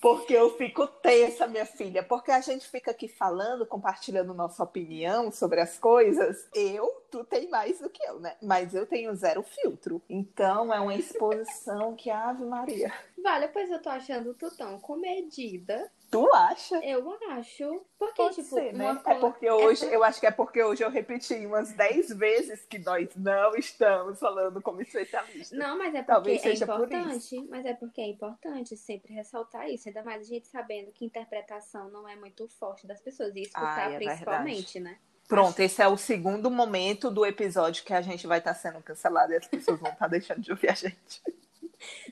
Porque 0.00 0.32
eu 0.32 0.56
fico 0.56 0.86
tensa, 0.86 1.46
minha 1.46 1.66
filha. 1.66 2.02
Porque 2.02 2.30
a 2.30 2.40
gente 2.40 2.68
fica 2.68 2.90
aqui 2.90 3.06
falando, 3.08 3.66
compartilhando 3.66 4.34
nossa 4.34 4.62
opinião 4.62 5.30
sobre 5.30 5.60
as 5.60 5.78
coisas. 5.78 6.48
Eu, 6.54 6.88
tu 7.08 7.24
tem 7.24 7.48
mais 7.48 7.78
do 7.78 7.88
que 7.88 8.02
eu, 8.04 8.18
né? 8.18 8.36
Mas 8.42 8.74
eu 8.74 8.84
tenho 8.84 9.14
zero 9.14 9.42
filtro. 9.42 10.02
Então 10.08 10.74
é 10.74 10.80
uma 10.80 10.94
exposição 10.94 11.94
que 11.94 12.10
Ave 12.10 12.44
Maria. 12.44 12.92
Vale, 13.22 13.48
pois 13.48 13.70
eu 13.70 13.80
tô 13.80 13.88
achando 13.88 14.34
tu 14.34 14.50
tão 14.56 14.80
comedida. 14.80 15.90
Tu 16.10 16.34
acha? 16.34 16.76
Eu 16.84 17.16
acho. 17.30 17.86
Porque, 17.98 18.22
Pode 18.22 18.34
tipo, 18.34 18.56
ser, 18.56 18.74
né? 18.74 19.00
É 19.06 19.14
porque 19.14 19.46
é 19.46 19.54
hoje, 19.54 19.84
é 19.84 19.88
por... 19.88 19.94
eu 19.94 20.04
acho 20.04 20.20
que 20.20 20.26
é 20.26 20.30
porque 20.30 20.62
hoje 20.62 20.82
eu 20.82 20.90
repeti 20.90 21.34
umas 21.46 21.72
10 21.72 22.10
vezes 22.10 22.64
que 22.66 22.78
nós 22.78 23.08
não 23.16 23.54
estamos 23.54 24.18
falando 24.18 24.60
como 24.60 24.82
especialistas. 24.82 25.56
Não, 25.56 25.78
mas 25.78 25.94
é 25.94 26.02
porque 26.02 26.30
é 26.30 26.54
importante. 26.54 27.36
Por 27.36 27.48
mas 27.48 27.64
é 27.64 27.74
porque 27.74 28.00
é 28.00 28.08
importante 28.08 28.76
sempre 28.76 29.14
ressaltar 29.14 29.70
isso. 29.70 29.88
Ainda 29.88 30.02
mais 30.02 30.22
a 30.22 30.24
gente 30.24 30.48
sabendo 30.48 30.90
que 30.92 31.04
interpretação 31.04 31.88
não 31.90 32.08
é 32.08 32.16
muito 32.16 32.48
forte 32.48 32.86
das 32.86 33.00
pessoas. 33.00 33.34
E 33.36 33.42
escutar 33.42 33.86
Ai, 33.86 33.94
é 33.94 33.98
principalmente, 33.98 34.74
verdade. 34.74 34.96
né? 34.96 34.98
Pronto, 35.28 35.58
esse 35.60 35.80
é 35.80 35.88
o 35.88 35.96
segundo 35.96 36.50
momento 36.50 37.10
do 37.10 37.24
episódio 37.24 37.84
que 37.84 37.94
a 37.94 38.02
gente 38.02 38.26
vai 38.26 38.38
estar 38.38 38.52
tá 38.52 38.60
sendo 38.60 38.82
cancelado 38.82 39.32
e 39.32 39.36
as 39.36 39.46
pessoas 39.46 39.80
vão 39.80 39.92
estar 39.92 40.04
tá 40.04 40.08
deixando 40.12 40.40
de 40.40 40.50
ouvir 40.50 40.68
a 40.68 40.74
gente. 40.74 41.22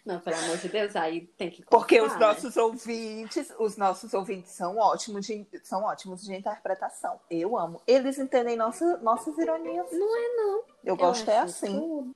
Não, 0.04 0.20
pelo 0.20 0.36
amor 0.36 0.58
de 0.58 0.68
Deus, 0.68 0.96
aí 0.96 1.26
tem 1.36 1.50
que 1.50 1.64
Porque 1.64 2.00
os 2.00 2.12
né? 2.12 2.18
nossos 2.18 2.56
né? 2.56 2.62
ouvintes, 2.62 3.52
os 3.58 3.76
nossos 3.76 4.14
ouvintes 4.14 4.52
são 4.52 4.76
ótimos 4.78 5.26
de, 5.26 5.46
são 5.62 5.82
ótimos 5.84 6.22
de 6.22 6.34
interpretação. 6.34 7.20
Eu 7.30 7.58
amo. 7.58 7.80
Eles 7.86 8.18
entendem 8.18 8.56
nossa, 8.56 8.96
nossas 8.98 9.36
ironias. 9.38 9.86
Não 9.92 10.16
é 10.16 10.36
não. 10.36 10.58
Eu, 10.58 10.64
Eu 10.84 10.96
gosto 10.96 11.28
é 11.30 11.38
assim. 11.38 11.78
Tudo. 11.78 12.14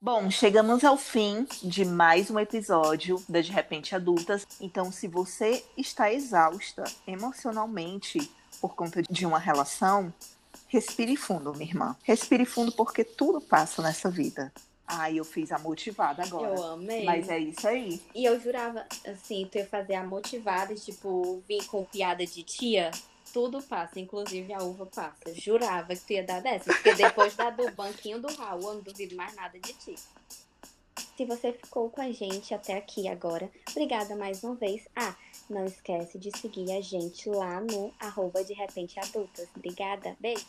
Bom, 0.00 0.30
chegamos 0.30 0.84
ao 0.84 0.96
fim 0.96 1.46
de 1.62 1.84
mais 1.84 2.30
um 2.30 2.38
episódio 2.38 3.20
da 3.28 3.40
De 3.40 3.50
Repente 3.50 3.94
Adultas. 3.94 4.46
Então, 4.60 4.92
se 4.92 5.08
você 5.08 5.64
está 5.76 6.12
exausta 6.12 6.84
emocionalmente 7.06 8.30
por 8.60 8.74
conta 8.74 9.02
de 9.02 9.26
uma 9.26 9.38
relação, 9.38 10.12
respire 10.68 11.16
fundo, 11.16 11.52
minha 11.54 11.70
irmã. 11.70 11.96
Respire 12.02 12.44
fundo 12.44 12.72
porque 12.72 13.04
tudo 13.04 13.40
passa 13.40 13.82
nessa 13.82 14.10
vida. 14.10 14.52
Ai, 14.86 15.18
eu 15.18 15.24
fiz 15.24 15.50
a 15.50 15.58
motivada 15.58 16.22
agora. 16.22 16.54
Eu 16.54 16.62
amei. 16.64 17.04
Mas 17.04 17.28
é 17.28 17.38
isso 17.38 17.66
aí. 17.66 18.00
E 18.14 18.24
eu 18.24 18.38
jurava, 18.38 18.86
assim, 19.06 19.48
tu 19.50 19.58
ia 19.58 19.66
fazer 19.66 19.94
a 19.94 20.04
motivada, 20.04 20.74
tipo, 20.74 21.42
vir 21.48 21.64
com 21.66 21.84
piada 21.84 22.24
de 22.24 22.42
tia. 22.44 22.90
Tudo 23.32 23.60
passa, 23.62 23.98
inclusive 23.98 24.52
a 24.52 24.62
uva 24.62 24.86
passa. 24.86 25.34
Jurava 25.34 25.94
que 25.94 26.00
tu 26.00 26.12
ia 26.12 26.22
dar 26.22 26.40
dessa. 26.40 26.72
Porque 26.72 26.94
depois 26.94 27.34
da 27.34 27.50
do 27.50 27.70
banquinho 27.72 28.20
do 28.20 28.32
Raul, 28.34 28.62
eu 28.62 28.74
não 28.74 28.80
duvido 28.80 29.16
mais 29.16 29.34
nada 29.34 29.58
de 29.58 29.72
ti. 29.72 29.96
Se 31.16 31.24
você 31.24 31.52
ficou 31.52 31.90
com 31.90 32.00
a 32.00 32.12
gente 32.12 32.54
até 32.54 32.76
aqui 32.76 33.08
agora, 33.08 33.50
obrigada 33.70 34.14
mais 34.14 34.44
uma 34.44 34.54
vez. 34.54 34.86
Ah, 34.94 35.16
não 35.48 35.64
esquece 35.64 36.18
de 36.18 36.30
seguir 36.38 36.70
a 36.72 36.80
gente 36.80 37.28
lá 37.28 37.60
no 37.60 37.92
arroba 37.98 38.44
de 38.44 38.52
repente 38.52 39.00
adultas. 39.00 39.48
Obrigada, 39.56 40.16
beijo! 40.20 40.46